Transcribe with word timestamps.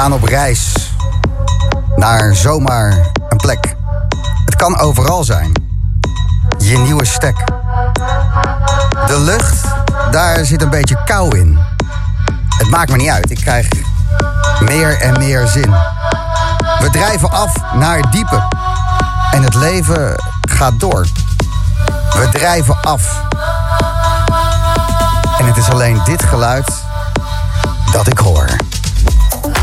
Gaan 0.00 0.12
op 0.12 0.22
reis 0.22 0.72
naar 1.96 2.34
zomaar 2.34 3.10
een 3.28 3.36
plek. 3.36 3.74
Het 4.44 4.54
kan 4.54 4.78
overal 4.78 5.24
zijn. 5.24 5.52
Je 6.58 6.78
nieuwe 6.78 7.04
stek. 7.04 7.36
De 9.06 9.18
lucht, 9.18 9.64
daar 10.10 10.44
zit 10.44 10.62
een 10.62 10.70
beetje 10.70 11.02
kou 11.04 11.38
in. 11.38 11.58
Het 12.58 12.70
maakt 12.70 12.90
me 12.90 12.96
niet 12.96 13.10
uit, 13.10 13.30
ik 13.30 13.36
krijg 13.36 13.68
meer 14.60 15.00
en 15.00 15.18
meer 15.18 15.46
zin. 15.46 15.70
We 16.78 16.88
drijven 16.90 17.30
af 17.30 17.74
naar 17.74 17.96
het 17.96 18.12
diepe. 18.12 18.42
En 19.30 19.42
het 19.42 19.54
leven 19.54 20.14
gaat 20.40 20.80
door. 20.80 21.06
We 22.10 22.28
drijven 22.32 22.80
af. 22.80 23.22
En 25.38 25.46
het 25.46 25.56
is 25.56 25.70
alleen 25.70 26.00
dit 26.04 26.22
geluid 26.22 26.72
dat 27.92 28.06
ik 28.06 28.18
hoor. 28.18 28.46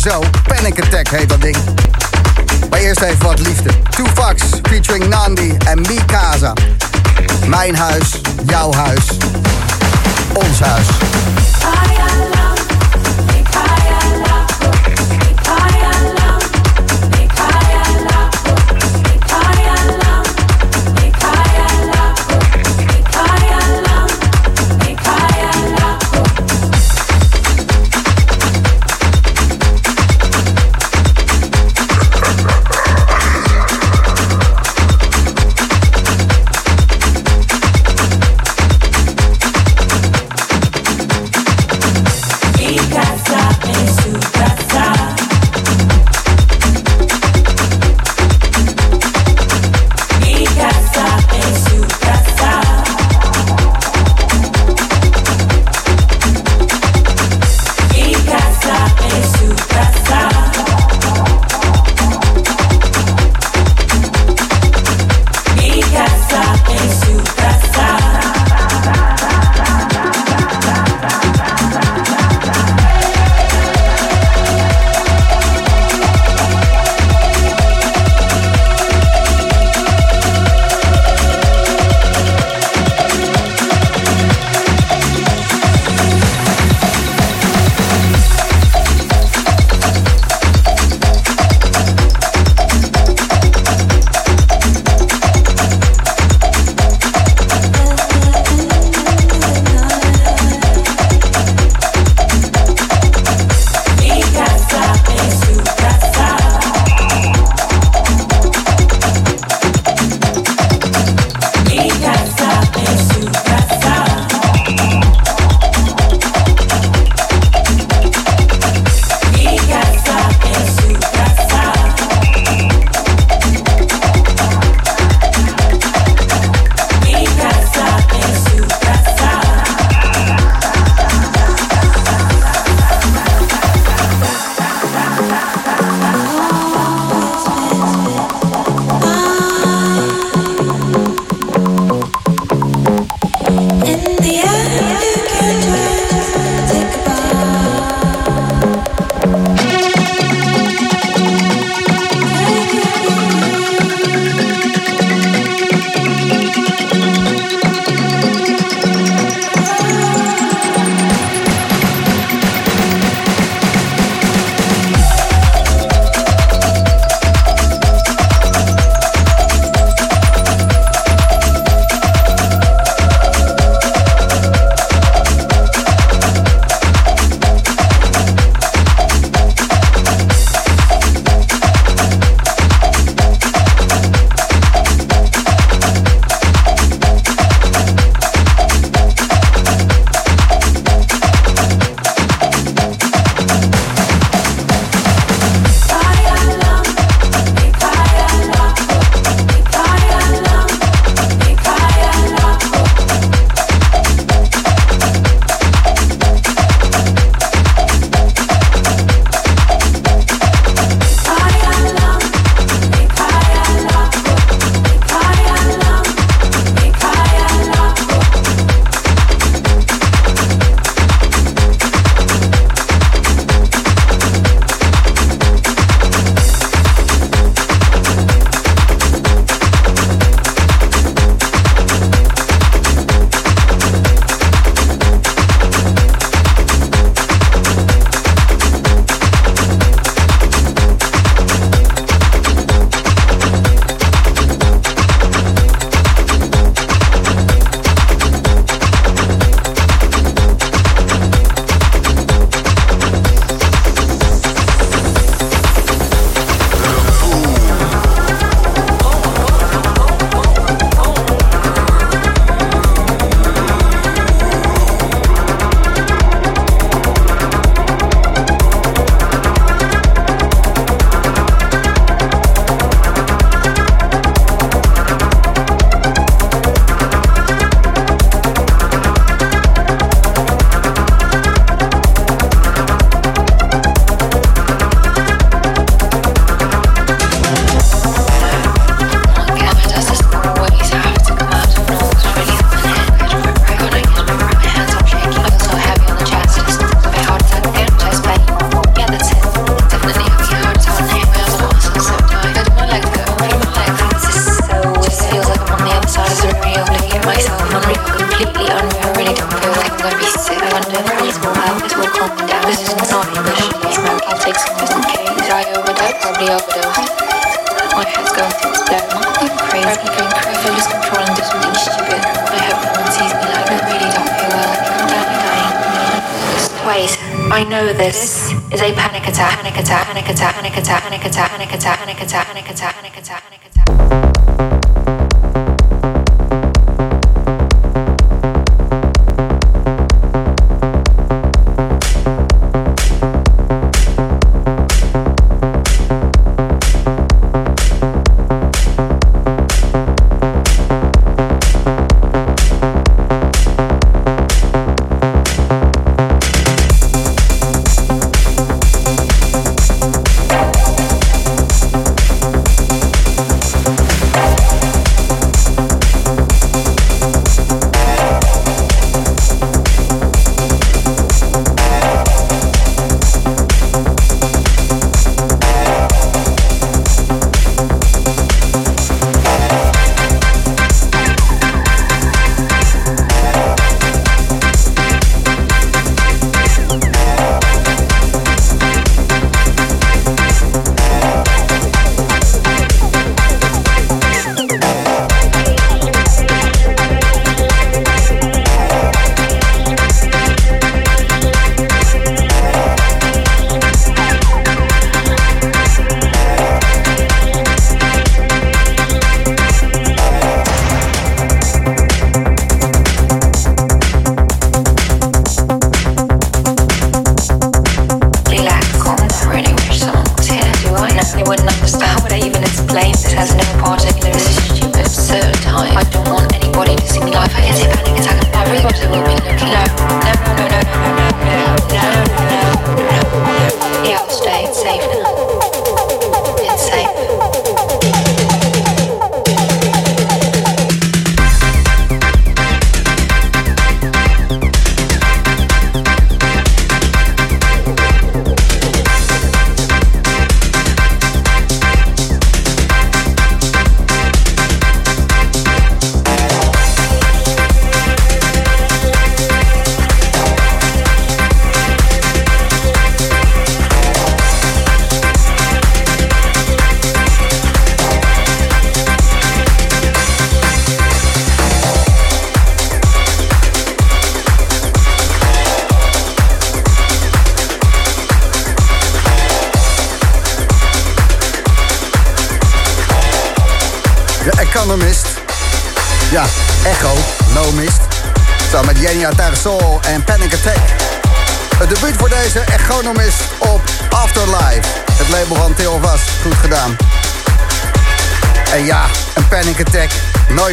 zo. 0.00 0.20
Panic 0.46 0.82
Attack 0.84 1.08
heet 1.08 1.28
dat 1.28 1.40
ding. 1.40 1.56
Maar 2.70 2.78
eerst 2.78 3.00
even 3.00 3.22
wat 3.22 3.38
liefde. 3.38 3.70
Two 3.90 4.06
Fox 4.14 4.42
featuring 4.62 5.06
Nandi 5.08 5.56
en 5.66 5.80
Mikasa. 5.80 6.52
Mijn 7.46 7.76
huis, 7.76 8.20
jouw 8.46 8.72
huis, 8.72 9.04
ons 10.32 10.60
huis. 10.60 10.86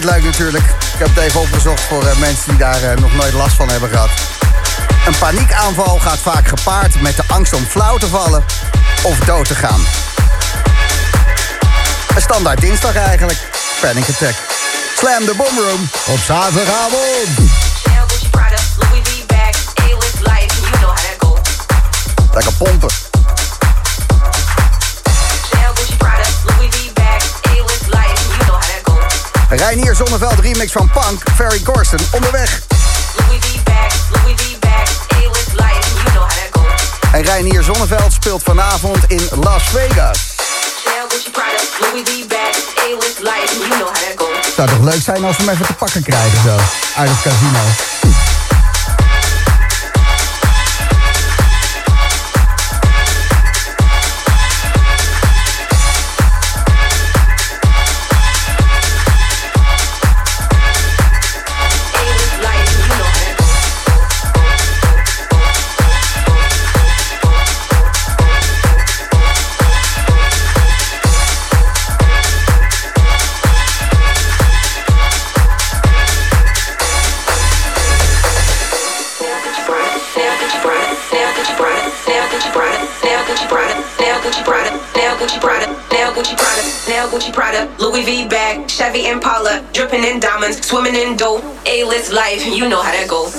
Leuk 0.07 0.23
natuurlijk. 0.23 0.63
Ik 0.65 0.99
heb 0.99 1.07
het 1.07 1.17
even 1.17 1.39
opgezocht 1.39 1.81
voor 1.81 2.05
eh, 2.05 2.17
mensen 2.17 2.49
die 2.49 2.57
daar 2.57 2.83
eh, 2.83 2.97
nog 2.97 3.15
nooit 3.15 3.33
last 3.33 3.55
van 3.55 3.69
hebben 3.69 3.89
gehad. 3.89 4.09
Een 5.07 5.17
paniekaanval 5.19 5.99
gaat 5.99 6.19
vaak 6.19 6.47
gepaard 6.47 7.01
met 7.01 7.15
de 7.15 7.23
angst 7.27 7.53
om 7.53 7.65
flauw 7.65 7.97
te 7.97 8.07
vallen 8.07 8.43
of 9.03 9.19
dood 9.19 9.47
te 9.47 9.55
gaan. 9.55 9.79
Een 12.15 12.21
standaard 12.21 12.61
dinsdag 12.61 12.95
eigenlijk. 12.95 13.37
Panic 13.81 14.09
Attack. 14.09 14.35
Slam 14.97 15.25
de 15.25 15.33
Boomroom 15.37 15.89
op 16.05 16.19
zaterdagavond. 16.19 17.27
Lekker 22.33 22.53
pompen. 22.53 22.96
Reinier 29.57 29.95
Zonneveld 29.95 30.39
remix 30.39 30.71
van 30.71 30.89
Punk, 30.89 31.21
Ferry 31.35 31.61
Corsten, 31.61 31.99
onderweg. 32.11 32.61
En 37.11 37.21
Reinier 37.21 37.63
Zonneveld 37.63 38.13
speelt 38.13 38.43
vanavond 38.43 38.97
in 39.07 39.27
Las 39.31 39.63
Vegas. 39.63 40.35
Zou 44.55 44.69
toch 44.69 44.83
leuk 44.83 45.01
zijn 45.01 45.23
als 45.23 45.37
we 45.37 45.43
hem 45.43 45.53
even 45.53 45.65
te 45.65 45.73
pakken 45.73 46.03
krijgen 46.03 46.41
zo, 46.41 46.57
uit 46.95 47.09
het 47.09 47.21
casino. 47.21 47.59
Gucci 83.95 84.43
Prada, 84.43 84.71
Nail 84.95 85.15
Gucci 85.15 85.39
Prada, 85.39 85.67
Nail 85.91 86.11
Gucci 86.11 86.35
Prada, 86.35 86.61
Nail 86.87 87.07
Gucci 87.07 87.31
Prada, 87.31 87.69
Louis 87.79 88.03
V 88.03 88.27
bag, 88.27 88.67
Chevy 88.69 89.07
Impala, 89.07 89.63
dripping 89.73 90.03
in 90.03 90.19
diamonds, 90.19 90.65
swimming 90.65 90.95
in 90.95 91.15
dough, 91.15 91.41
A-list 91.65 92.11
life, 92.11 92.45
you 92.45 92.67
know 92.67 92.81
how 92.81 92.91
that 92.91 93.07
go. 93.07 93.29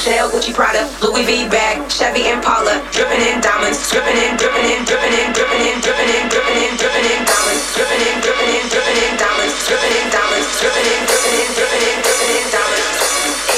Chanel, 0.00 0.28
Gucci, 0.28 0.52
Prada, 0.52 0.84
Louis 1.00 1.24
V 1.24 1.48
bag, 1.48 1.80
Chevy 1.88 2.28
Impala, 2.28 2.80
dripping 2.92 3.20
in 3.20 3.40
diamonds, 3.40 3.80
dripping 3.88 4.16
in, 4.16 4.36
dripping 4.36 4.64
in, 4.68 4.80
dripping 4.84 5.12
in, 5.12 5.28
dripping 5.32 5.60
in, 5.60 5.76
dripping 5.80 6.08
in, 6.08 6.24
dripping 6.28 6.56
in, 6.60 6.72
dripping 6.76 7.04
in 7.04 7.20
diamonds, 7.24 7.64
dripping 7.76 8.00
in, 8.00 8.16
dripping 8.20 8.48
in, 8.48 8.64
dripping 8.68 8.96
in 8.96 9.12
diamonds, 9.20 9.56
dripping 9.68 9.94
in 9.96 10.06
diamonds, 10.08 10.48
dripping 10.60 10.88
in, 10.88 11.00
dripping 11.04 11.36
in, 11.36 11.48
dripping 11.52 11.84
in, 11.84 11.96
dripping 12.00 12.32
in 12.36 12.46
diamonds. 12.48 12.88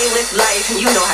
A-list 0.03 0.33
life, 0.35 0.67
you 0.75 0.91
know 0.91 1.05
how 1.07 1.12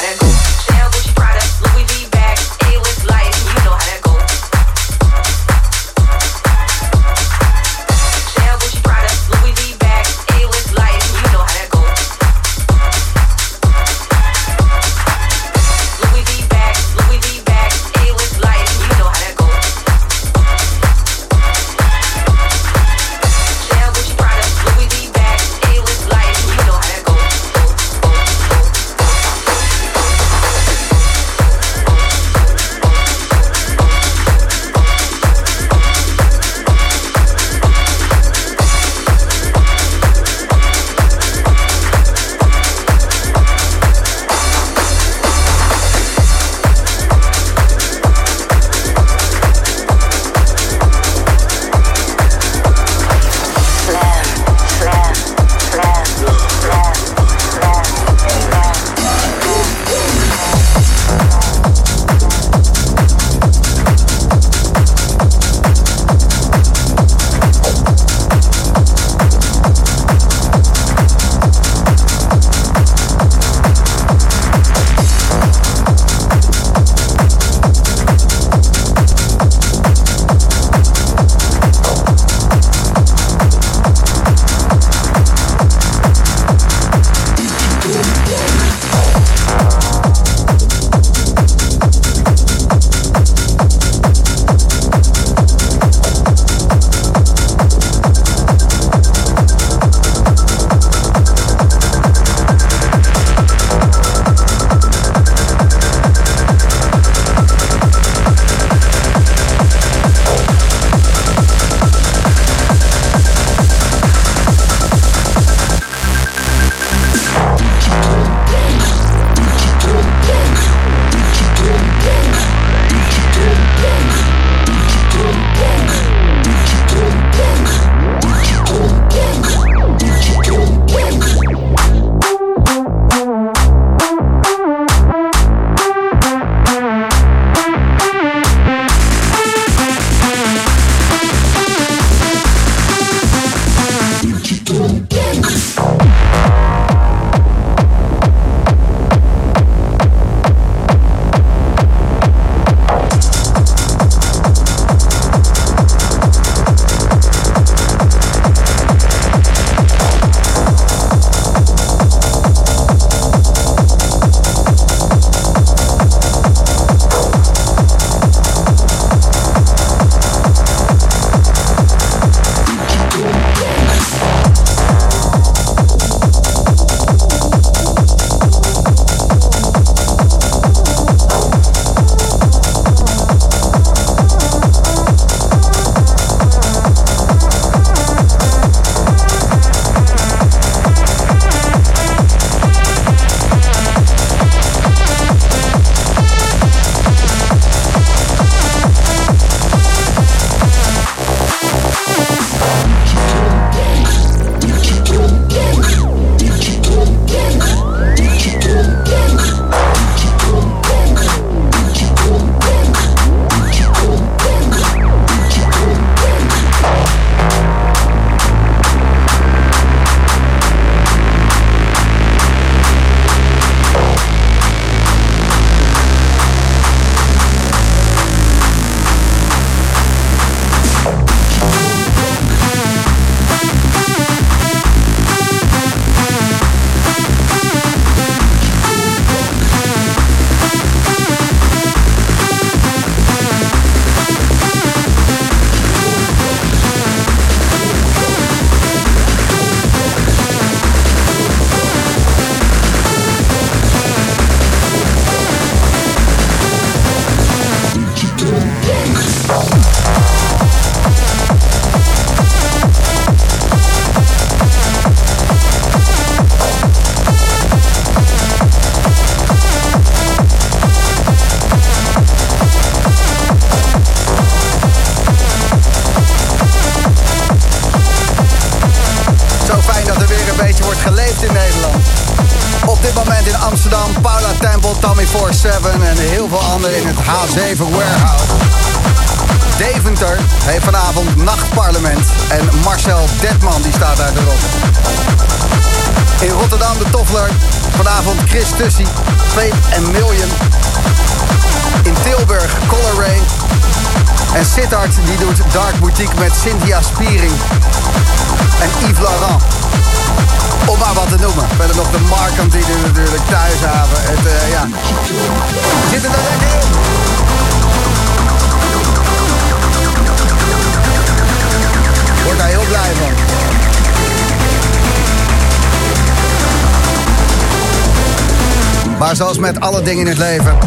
met 329.72 329.80
alle 329.80 330.02
dingen 330.02 330.20
in 330.20 330.26
het 330.26 330.38
leven, 330.38 330.78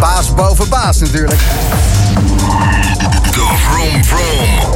baas 0.00 0.34
boven 0.34 0.68
baas 0.68 0.98
natuurlijk. 0.98 1.40
De 3.30 3.56
Vroom 3.56 4.04
Vroom. 4.04 4.74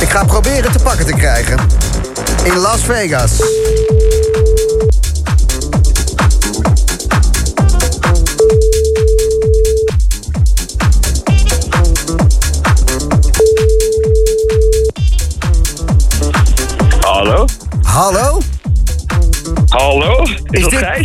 Ik 0.00 0.10
ga 0.10 0.24
proberen 0.24 0.72
te 0.72 0.78
pakken 0.78 1.06
te 1.06 1.12
krijgen. 1.12 1.58
In 2.42 2.56
Las 2.56 2.80
Vegas. 2.80 3.30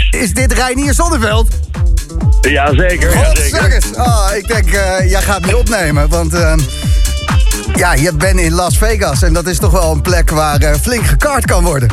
Is 0.10 0.34
dit 0.34 0.54
Reinier 0.54 0.94
Zonneveld? 0.94 1.48
Jazeker, 2.42 3.14
jazeker. 3.14 3.60
Godzakkers. 3.60 3.86
Oh, 3.96 4.30
ik 4.36 4.48
denk, 4.48 4.72
eh, 4.72 5.10
jij 5.10 5.22
gaat 5.22 5.46
me 5.46 5.58
opnemen, 5.58 6.10
want... 6.10 6.34
ehm, 6.34 6.60
ja, 7.76 7.94
je 7.94 8.14
bent 8.14 8.40
in 8.40 8.54
Las 8.54 8.78
Vegas 8.78 9.22
en 9.22 9.34
dat 9.34 9.48
is 9.48 9.58
toch 9.58 9.72
wel 9.72 9.92
een 9.92 10.02
plek 10.02 10.30
waar 10.30 10.62
eh, 10.62 10.74
flink 10.76 11.06
gekaart 11.06 11.46
kan 11.46 11.64
worden. 11.64 11.90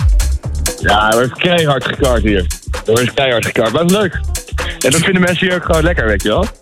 Ja, 0.81 1.11
er 1.11 1.15
wordt 1.17 1.39
keihard 1.39 1.85
gekaart 1.85 2.23
hier. 2.23 2.47
Er 2.73 2.93
wordt 2.93 3.15
keihard 3.15 3.45
gekaart, 3.47 3.73
maar 3.73 3.83
dat 3.83 3.91
is 3.91 3.97
leuk. 3.97 4.21
En 4.79 4.91
dat 4.91 5.01
vinden 5.01 5.23
mensen 5.23 5.47
hier 5.47 5.57
ook 5.57 5.65
gewoon 5.65 5.83
lekker, 5.83 6.07
weet 6.07 6.23
je 6.23 6.29
wel. 6.29 6.47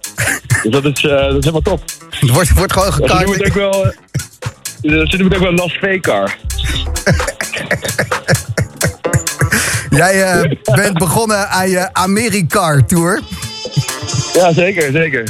Dus 0.62 0.72
dat 0.72 0.84
is, 0.84 1.04
eh, 1.04 1.10
dat 1.10 1.28
is 1.28 1.44
helemaal 1.44 1.60
top. 1.60 1.82
Het 2.10 2.30
wordt, 2.30 2.52
wordt 2.52 2.72
gewoon 2.72 2.92
Ze 2.92 3.00
noemen 3.00 3.32
het 3.32 3.46
ook 3.46 3.54
wel... 3.54 3.92
noemen 4.80 5.08
het 5.08 5.34
ook 5.34 5.42
wel 5.42 5.52
Las 5.52 5.72
Vegas. 5.72 6.30
Jij 9.96 10.22
eh, 10.22 10.50
bent 10.74 10.98
begonnen 10.98 11.48
aan 11.48 11.68
je 11.70 11.88
Americar 11.92 12.84
Tour. 12.86 13.20
Ja, 14.34 14.52
zeker, 14.52 14.92
zeker. 14.92 15.24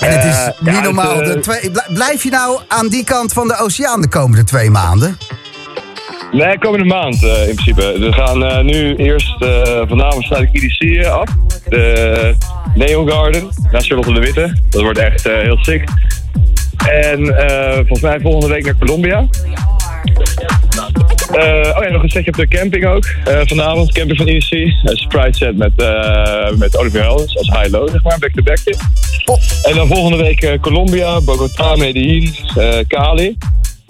En 0.00 0.10
het 0.10 0.24
is 0.24 0.36
Eh, 0.36 0.46
niet 0.60 0.74
ja, 0.74 0.80
normaal. 0.82 1.16
het, 1.18 1.28
eh, 1.28 1.32
De 1.34 1.40
twee, 1.40 1.70
bl- 1.70 1.92
blijf 1.94 2.22
je 2.22 2.30
nou 2.30 2.60
aan 2.68 2.88
die 2.88 3.04
kant 3.04 3.32
van 3.32 3.48
de 3.48 3.56
oceaan 3.58 4.00
de 4.00 4.08
komende 4.08 4.44
twee 4.44 4.70
maanden? 4.70 5.18
Nee, 6.32 6.58
komende 6.58 6.84
maand 6.84 7.22
in 7.22 7.54
principe. 7.54 7.96
We 7.98 8.12
gaan 8.12 8.64
nu 8.66 8.94
eerst, 8.96 9.42
eh, 9.42 9.82
vanavond 9.88 10.24
sluit 10.24 10.48
ik 10.52 10.62
EDC 10.62 11.06
af. 11.06 11.28
De 11.68 12.34
Neon 12.74 13.10
Garden, 13.10 13.48
naast 13.70 13.86
Charlotte 13.86 14.12
de 14.12 14.20
Witte. 14.20 14.56
Dat 14.70 14.82
wordt 14.82 14.98
echt 14.98 15.22
heel 15.24 15.58
sick. 15.60 15.84
En 16.90 17.18
volgens 17.74 18.00
mij 18.00 18.20
volgende 18.20 18.46
week 18.54 18.64
naar 18.64 18.76
Colombia. 18.78 19.26
Eh, 21.32 21.76
oh 21.76 21.82
ja, 21.82 21.90
nog 21.90 22.02
een 22.02 22.10
setje 22.10 22.30
op 22.30 22.36
de 22.36 22.48
camping 22.48 22.86
ook. 22.86 23.04
eh, 23.24 23.40
vanavond, 23.44 23.92
camping 23.92 24.18
van 24.18 24.26
EDC. 24.26 24.50
Een 24.52 24.96
surprise 24.96 25.32
set 25.32 25.56
met, 25.56 25.72
eh, 25.76 26.50
met 26.50 26.76
Oliver 26.76 27.00
Heldens 27.00 27.36
als 27.36 27.48
high-low, 27.48 27.90
zeg 27.90 28.02
maar, 28.02 28.18
back-to-back. 28.18 28.58
Oh. 29.24 29.36
En 29.62 29.76
dan 29.76 29.86
volgende 29.86 30.16
week 30.16 30.58
Colombia, 30.60 31.20
Bogota, 31.20 31.76
Medellin, 31.76 32.34
eh, 32.56 32.78
Cali. 32.86 33.36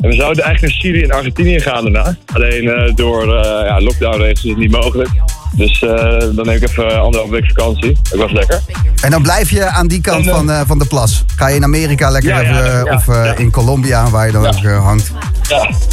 En 0.00 0.08
we 0.08 0.14
zouden 0.14 0.44
eigenlijk 0.44 0.60
naar 0.60 0.82
Chili 0.82 1.02
en 1.02 1.10
Argentinië 1.10 1.60
gaan 1.60 1.82
daarna. 1.82 2.16
Alleen 2.32 2.92
door 2.94 3.26
ja, 3.64 3.80
lockdownregels 3.80 4.44
is 4.44 4.50
het 4.50 4.58
niet 4.58 4.70
mogelijk. 4.70 5.10
Dus 5.54 5.82
eh, 5.82 5.90
dan 6.18 6.46
neem 6.46 6.56
ik 6.56 6.68
even 6.68 7.00
anderhalf 7.00 7.30
week 7.30 7.46
vakantie. 7.46 7.96
Dat 8.10 8.18
was 8.18 8.32
lekker. 8.32 8.60
En 9.02 9.10
dan 9.10 9.22
blijf 9.22 9.50
je 9.50 9.66
aan 9.66 9.86
die 9.86 10.00
kant 10.00 10.24
En, 10.26 10.30
eh, 10.30 10.36
van, 10.36 10.50
eh, 10.50 10.60
van 10.66 10.78
de 10.78 10.84
plas. 10.84 11.24
Ga 11.36 11.46
je 11.46 11.56
in 11.56 11.64
Amerika 11.64 12.10
lekker 12.10 12.30
Ja, 12.30 12.40
even, 12.40 12.78
eh, 12.78 12.84
ja, 12.84 12.94
of 12.94 13.08
eh, 13.08 13.38
in 13.38 13.50
Colombia, 13.50 14.10
waar 14.10 14.26
je 14.26 14.32
dan 14.32 14.46
ook 14.46 14.64
eh, 14.64 14.84
hangt. 14.84 15.10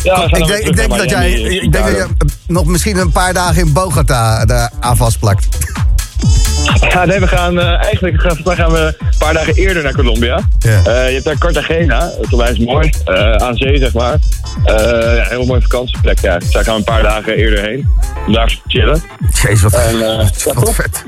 Ja, 0.04 0.24
ik 0.24 0.48
denk, 0.48 0.63
ik 0.63 0.76
denk 0.76 0.98
dat 0.98 1.10
jij 1.10 1.32
ik 1.32 1.72
denk 1.72 1.86
dat 1.86 1.95
je 1.95 2.08
nog 2.48 2.65
misschien 2.65 2.98
een 2.98 3.12
paar 3.12 3.34
dagen 3.34 3.62
in 3.62 3.74
Bogota 3.74 4.45
daar 4.45 4.72
aan 4.80 4.98
vastplakt. 4.98 5.48
Ja, 6.89 7.05
nee, 7.05 7.19
we 7.19 7.27
gaan 7.27 7.60
eh, 7.60 7.84
eigenlijk 7.84 8.21
gaan, 8.21 8.38
mij 8.43 8.55
gaan 8.55 8.71
we 8.71 8.79
een 8.79 9.17
paar 9.17 9.34
dagen 9.34 9.53
eerder 9.53 9.84
naar 9.84 9.93
Colombia. 9.93 10.39
Eh, 10.60 10.71
je 10.84 11.13
hebt 11.13 11.23
daar 11.23 11.38
Cartagena, 11.38 12.12
dat 12.29 12.49
is 12.49 12.60
mooi, 12.60 12.89
eh, 13.05 13.36
aan 13.36 13.55
zee 13.55 13.77
zeg 13.77 13.93
maar. 13.93 14.17
Ja, 14.63 15.21
een 15.21 15.27
heel 15.27 15.45
mooie 15.45 15.62
vakantieplek. 15.62 16.19
Ja. 16.19 16.38
Dus 16.38 16.51
daar 16.51 16.63
gaan 16.63 16.73
we 16.73 16.79
een 16.79 16.86
paar 16.86 17.03
dagen 17.03 17.36
eerder 17.36 17.62
heen, 17.62 17.88
om 18.27 18.34
daar 18.34 18.47
te 18.47 18.58
chillen. 18.67 19.01
Jezus, 19.32 19.62
wat, 19.62 19.73
En, 19.73 19.99
wat 20.53 20.73
vet. 20.73 21.03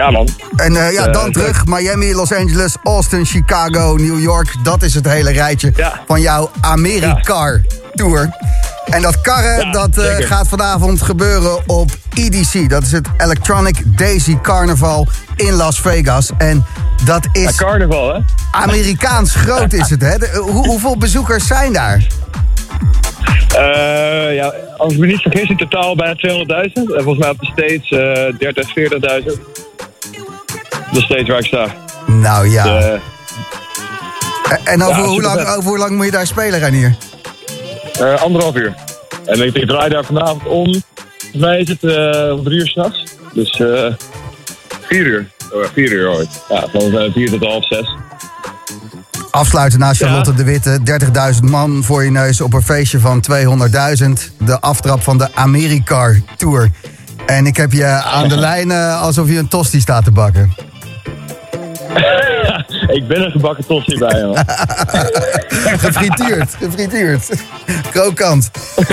Ja 0.00 0.10
man, 0.10 0.28
En 0.56 0.76
eh, 0.76 0.92
ja, 0.92 1.06
Eh, 1.06 1.12
dan 1.12 1.32
terug. 1.32 1.66
Miami, 1.66 2.14
Los 2.14 2.32
Angeles, 2.32 2.76
Austin, 2.82 3.24
Chicago, 3.26 3.94
New 3.96 4.20
York. 4.20 4.54
Dat 4.62 4.82
is 4.82 4.94
het 4.94 5.08
hele 5.08 5.30
rijtje 5.32 5.72
Ja. 5.76 6.00
van 6.06 6.20
jouw 6.20 6.50
Americar 6.60 7.60
Tour. 7.94 8.30
En 8.84 9.02
dat 9.02 9.20
karren, 9.20 9.66
Ja, 9.66 9.72
dat 9.72 9.96
eh, 9.98 10.26
gaat 10.26 10.48
vanavond 10.48 11.02
gebeuren 11.02 11.58
op 11.68 11.90
EDC. 12.14 12.68
Dat 12.70 12.82
is 12.82 12.92
het 12.92 13.08
Electronic 13.16 13.82
Daisy 13.98 14.38
Carnival 14.42 15.06
in 15.36 15.52
Las 15.52 15.80
Vegas. 15.80 16.30
En 16.38 16.64
dat 17.04 17.28
ja, 17.32 17.48
is 17.48 17.54
carnaval 17.56 18.14
hè. 18.14 18.20
Amerikaans 18.52 19.34
groot 19.34 19.72
is 19.72 19.90
het, 19.90 20.02
hè? 20.02 20.18
De- 20.18 20.38
hoe- 20.42 20.66
hoeveel 20.66 20.96
bezoekers 20.96 21.46
zijn 21.46 21.72
daar? 21.72 22.06
Eh, 23.56 24.34
ja, 24.34 24.54
als 24.76 24.92
ik 24.92 24.98
me 24.98 25.06
niet 25.06 25.20
vergis, 25.22 25.48
in 25.48 25.56
totaal 25.56 25.96
bijna 25.96 26.14
200.000. 26.14 26.94
En 26.94 27.02
volgens 27.02 27.18
mij 27.18 27.28
op 27.30 27.38
de 27.40 27.46
States 27.46 27.90
eh 27.90 28.38
30, 28.38 28.72
40.000. 28.72 29.40
De 30.92 31.00
States 31.00 31.28
waar 31.28 31.38
ik 31.38 31.46
sta. 31.46 31.66
Nou 32.06 32.48
ja. 32.48 32.98
En 34.64 34.82
over, 34.82 35.02
ja, 35.02 35.08
hoe 35.08 35.22
lang, 35.22 35.40
over 35.40 35.62
hoe 35.62 35.78
lang 35.78 35.96
moet 35.96 36.04
je 36.04 36.10
daar 36.10 36.26
spelen, 36.26 36.60
Ranier? 36.60 36.96
eh, 38.00 38.22
anderhalf 38.22 38.54
uur. 38.56 38.74
En 39.24 39.46
ik, 39.46 39.54
ik 39.54 39.66
draai 39.66 39.88
daar 39.90 40.04
vanavond 40.04 40.46
om. 40.46 40.82
Volgens 41.18 41.42
mij 41.42 41.58
is 41.58 41.68
het 41.68 41.84
eh, 41.84 42.32
om 42.32 42.44
drie 42.44 42.58
uur 42.58 42.66
s'nachts. 42.66 43.04
Dus 43.32 43.60
eh 43.60 43.94
vier 44.80 45.06
uur. 45.06 45.30
Oh, 45.52 45.64
vier 45.74 45.92
uur 45.92 46.08
ooit. 46.08 46.28
Ja, 46.48 46.64
van 46.72 47.12
vier 47.12 47.30
tot 47.30 47.44
half 47.44 47.66
zes. 47.66 47.96
Afsluiten 49.30 49.78
naast 49.78 50.00
Charlotte 50.02 50.34
de 50.34 50.44
Witte. 50.44 50.78
30.000 51.42 51.50
man 51.50 51.84
voor 51.84 52.04
je 52.04 52.10
neus 52.10 52.40
op 52.40 52.52
een 52.54 52.62
feestje 52.62 53.00
van 53.00 53.24
200.000. 53.30 54.36
De 54.38 54.60
aftrap 54.60 55.02
van 55.02 55.18
de 55.18 55.34
Americar 55.34 56.20
Tour. 56.36 56.70
En 57.26 57.46
ik 57.46 57.56
heb 57.56 57.72
je 57.72 57.86
aan 57.86 58.28
de 58.28 58.36
lijn 58.48 58.70
alsof 58.72 59.28
je 59.28 59.38
een 59.38 59.48
tosti 59.48 59.80
staat 59.80 60.04
te 60.04 60.10
bakken. 60.10 60.54
ik 62.96 63.08
ben 63.08 63.24
een 63.24 63.30
gebakken 63.30 63.66
tossie 63.66 63.98
bij 63.98 64.22
man. 64.22 64.36
Gefrituurd, 65.84 66.54
gefrituurd. 66.58 67.30
Krokant. 67.90 68.50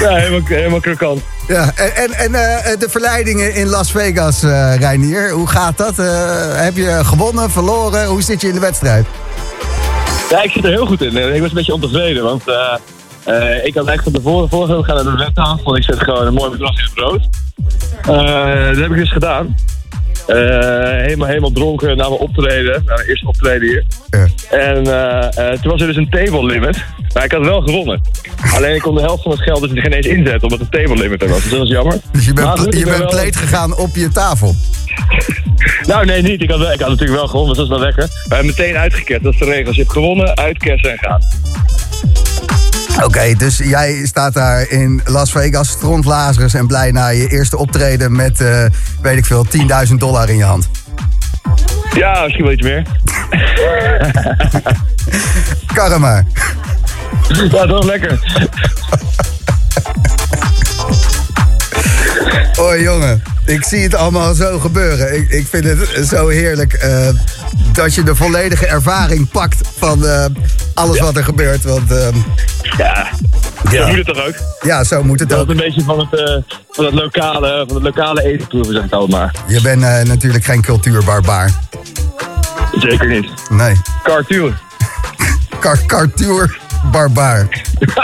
ja, 0.00 0.14
helemaal, 0.14 0.40
helemaal 0.44 0.80
krokant. 0.80 1.20
Ja, 1.48 1.72
en 1.74 1.94
en, 1.94 2.12
en 2.12 2.34
eh, 2.34 2.78
de 2.78 2.88
verleidingen 2.88 3.54
in 3.54 3.66
Las 3.66 3.90
Vegas, 3.90 4.42
eh 4.42 4.76
Reinier. 4.78 5.30
Hoe 5.30 5.46
gaat 5.46 5.76
dat? 5.76 5.98
Eh, 5.98 6.06
heb 6.62 6.76
je 6.76 7.00
gewonnen, 7.04 7.50
verloren? 7.50 8.06
Hoe 8.06 8.22
zit 8.22 8.40
je 8.40 8.48
in 8.48 8.54
de 8.54 8.60
wedstrijd? 8.60 9.06
Ja, 10.30 10.42
ik 10.42 10.50
zit 10.50 10.64
er 10.64 10.70
heel 10.70 10.86
goed 10.86 11.02
in. 11.02 11.34
Ik 11.34 11.40
was 11.40 11.48
een 11.50 11.56
beetje 11.56 11.74
ontevreden, 11.74 12.22
want 12.22 12.42
ik 13.62 13.74
had 13.74 13.86
eigenlijk 13.86 14.02
van 14.02 14.12
tevoren 14.12 14.48
voorgesteld, 14.48 14.86
we 14.86 14.92
gaan 14.92 15.04
naar 15.04 15.16
de 15.16 15.24
wettafel. 15.24 15.76
Ik 15.76 15.82
zet 15.82 16.02
gewoon 16.02 16.26
een 16.26 16.34
mooi 16.34 16.50
bedrag 16.50 16.78
in 16.78 16.84
het 16.84 16.94
brood. 16.94 17.28
Dat 18.70 18.76
heb 18.76 18.90
ik 18.90 18.96
dus 18.96 19.12
gedaan. 19.12 19.56
Eh, 20.28 20.36
helemaal, 21.02 21.28
helemaal 21.28 21.52
dronken 21.52 21.96
na 21.96 22.08
mijn 22.08 22.20
optreden, 22.20 22.82
na 22.86 22.94
mijn 22.94 23.06
eerste 23.08 23.26
optreden 23.26 23.68
hier. 23.68 23.84
Ja. 24.10 24.26
En 24.50 24.86
eh, 24.86 25.52
eh, 25.52 25.60
toen 25.60 25.70
was 25.70 25.80
er 25.80 25.86
dus 25.86 25.96
een 25.96 26.08
table 26.10 26.44
limit. 26.46 26.84
Maar 27.14 27.24
ik 27.24 27.32
had 27.32 27.44
wel 27.44 27.60
gewonnen. 27.60 28.00
Alleen 28.54 28.74
ik 28.74 28.80
kon 28.80 28.94
de 28.94 29.00
helft 29.00 29.22
van 29.22 29.30
het 29.32 29.40
geld 29.40 29.60
dus 29.60 29.80
geen 29.80 29.92
eens 29.92 30.06
inzetten, 30.06 30.42
omdat 30.42 30.58
de 30.58 30.78
table 30.78 30.96
limit 31.02 31.22
er 31.22 31.28
was. 31.28 31.42
Dus 31.42 31.50
dat 31.50 31.58
was 31.58 31.68
jammer. 31.68 31.96
Dus 32.12 32.24
je 32.24 32.32
bent, 32.32 32.46
Maar 32.46 32.56
je 32.64 32.84
ben 32.84 32.98
bent 32.98 33.12
wel- 33.12 33.30
gegaan 33.30 33.76
op 33.76 33.94
je 33.96 34.08
tafel. 34.08 34.54
Nou, 35.86 36.04
nee, 36.06 36.22
niet. 36.22 36.42
Ik 36.42 36.50
had, 36.50 36.58
wel- 36.58 36.72
ik 36.72 36.80
had 36.80 36.88
natuurlijk 36.88 37.18
wel 37.18 37.28
gewonnen, 37.28 37.56
dus 37.56 37.68
dat 37.68 37.76
is 37.76 37.82
wel 37.82 37.92
lekker. 37.92 38.04
We 38.28 38.34
hebben 38.34 38.46
meteen 38.56 38.76
uitgekert. 38.76 39.22
Dat 39.22 39.32
is 39.32 39.38
de 39.38 39.44
regels. 39.44 39.76
Je 39.76 39.80
hebt 39.82 39.92
gewonnen, 39.92 40.36
uitkersen 40.36 40.90
en 40.90 40.98
gaan. 40.98 41.20
Oké, 43.04 43.34
dus 43.36 43.56
jij 43.56 44.06
staat 44.06 44.34
daar 44.34 44.70
in 44.70 45.00
Las 45.04 45.30
Vegas, 45.30 45.68
stront 45.68 46.04
Lazarus 46.04 46.54
en 46.54 46.66
blij 46.66 46.90
na 46.90 47.08
je 47.08 47.28
eerste 47.28 47.56
optreden 47.56 48.16
met, 48.16 48.40
eh, 48.40 48.64
weet 49.02 49.16
ik 49.16 49.24
veel, 49.24 49.44
10.000 49.44 50.00
dollar 50.00 50.28
in 50.28 50.36
je 50.36 50.44
hand. 50.44 50.68
Ja, 51.94 52.22
misschien 52.22 52.44
wel 52.44 52.52
iets 52.52 52.62
meer. 52.62 52.82
Karma. 55.74 56.24
Ja, 57.50 57.66
toch 57.66 57.84
lekker. 57.84 58.18
Oh 62.60 62.80
jongen, 62.80 63.22
ik 63.48 63.64
zie 63.64 63.82
het 63.82 63.94
allemaal 63.94 64.34
zo 64.34 64.58
gebeuren. 64.58 65.16
Ik, 65.16 65.30
ik 65.30 65.46
vind 65.46 65.64
het 65.64 66.06
zo 66.08 66.28
heerlijk 66.28 66.72
eh, 66.72 67.08
dat 67.72 67.94
je 67.94 68.02
de 68.02 68.14
volledige 68.14 68.66
ervaring 68.66 69.30
pakt 69.30 69.68
van 69.78 70.06
eh, 70.06 70.24
alles 70.74 71.00
wat 71.00 71.16
er 71.16 71.24
gebeurt. 71.24 71.62
Want 71.64 71.90
Ja, 72.76 73.08
Ja. 73.70 73.78
dat 73.78 73.86
moet 73.88 73.96
het 73.96 74.06
toch 74.06 74.26
ook? 74.26 74.34
ja, 74.60 74.84
zo 74.84 75.02
moet 75.02 75.20
het 75.20 75.28
Dat 75.28 75.38
is 75.38 75.44
ook. 75.44 75.50
een 75.50 75.56
beetje 75.56 75.82
van 75.82 75.98
het, 75.98 76.20
eh, 76.20 76.36
van 76.70 76.84
het 76.84 76.94
lokale, 76.94 77.64
van 77.66 77.74
het 77.76 77.84
lokale 77.84 78.22
eten 78.24 78.46
proeven, 78.46 78.74
zeg 78.74 78.84
ik 78.84 78.92
altijd 78.92 79.10
maar. 79.20 79.34
Je 79.46 79.60
bent 79.60 79.82
eh, 79.82 80.00
natuurlijk 80.02 80.44
geen 80.44 80.62
cultuurbarbaar. 80.62 81.50
Zeker 82.78 83.08
niet. 83.08 83.28
Nee, 83.50 83.74
Cartoon. 84.02 84.54
Car 85.60 85.78
Cartour 85.86 86.58
barbaar. 86.92 87.48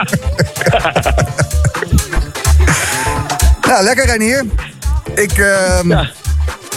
nou, 3.69 3.85
lekker 3.85 4.07
Renier. 4.07 4.45
Ik 5.15 5.39
ehm, 5.39 5.89
Ja. 5.89 6.11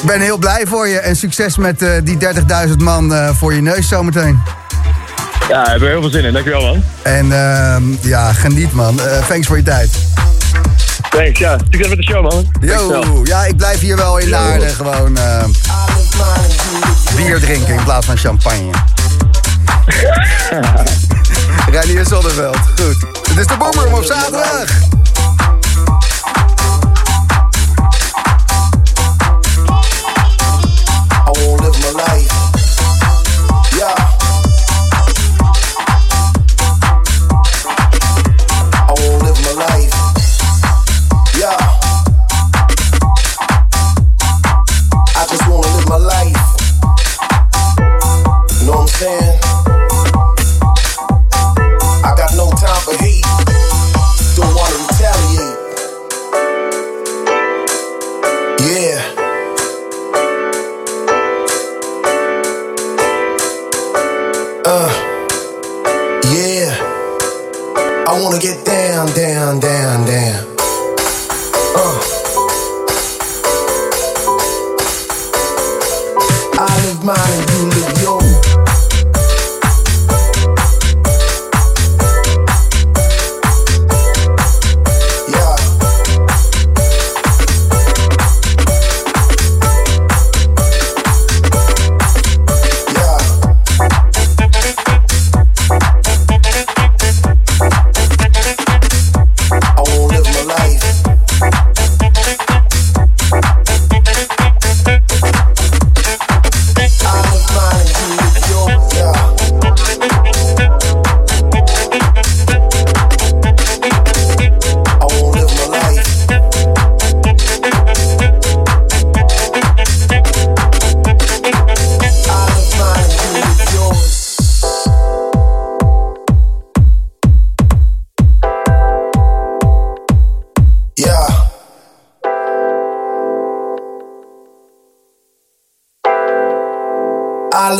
ben 0.06 0.20
heel 0.22 0.38
blij 0.38 0.66
voor 0.68 0.88
je 0.88 1.00
en 1.00 1.16
succes 1.16 1.58
met 1.58 1.82
eh, 1.82 1.90
die 2.04 2.18
30.000 2.68 2.74
man 2.78 3.14
eh, 3.14 3.30
voor 3.34 3.54
je 3.54 3.62
neus 3.62 3.88
zometeen. 3.88 4.42
Ja, 5.50 5.66
ik 5.66 5.72
heb 5.72 5.82
er 5.82 5.88
heel 5.88 6.02
veel 6.02 6.10
zin 6.10 6.24
in. 6.26 6.34
Dankjewel, 6.34 6.62
man. 6.62 6.84
En 7.02 7.32
ehm, 7.32 7.84
ja, 8.02 8.34
geniet 8.34 8.72
man. 8.74 9.02
Eh, 9.02 9.26
thanks 9.28 9.48
voor 9.48 9.58
je 9.58 9.64
tijd. 9.64 9.90
Thanks, 11.10 11.40
ja. 11.40 11.58
Succes 11.70 11.88
met 11.88 11.98
de 11.98 12.04
show, 12.04 12.32
man. 12.32 12.46
Yo, 12.60 13.22
ja, 13.24 13.46
ik 13.46 13.58
blijf 13.58 13.80
hier 13.80 13.96
wel 13.96 14.18
in 14.18 14.30
Naarden 14.30 14.70
gewoon 14.70 15.18
eh, 15.18 15.44
bier 17.16 17.40
drinken 17.40 17.74
in 17.74 17.84
plaats 17.84 18.06
van 18.06 18.18
champagne. 18.18 18.70
Reinier 21.72 22.06
Zonneveld, 22.06 22.58
goed. 22.58 23.06
Het 23.30 23.38
is 23.38 23.48
de 23.48 23.56
Boomroom 23.58 23.94
op 23.94 24.04
zaterdag. 24.04 24.70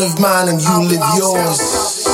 Live 0.08 0.20
mine 0.20 0.48
and 0.48 0.62
you 0.62 0.88
live 0.88 1.02
yours. 1.16 2.08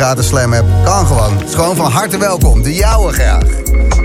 Gratis 0.00 0.26
Slam 0.26 0.52
app. 0.52 0.66
Kan 0.84 1.06
gewoon. 1.06 1.36
Het 1.38 1.48
is 1.48 1.54
gewoon 1.54 1.76
van 1.76 1.90
harte 1.90 2.18
welkom. 2.18 2.62
De 2.62 2.74
jouwe 2.74 3.12
graag. 3.12 3.42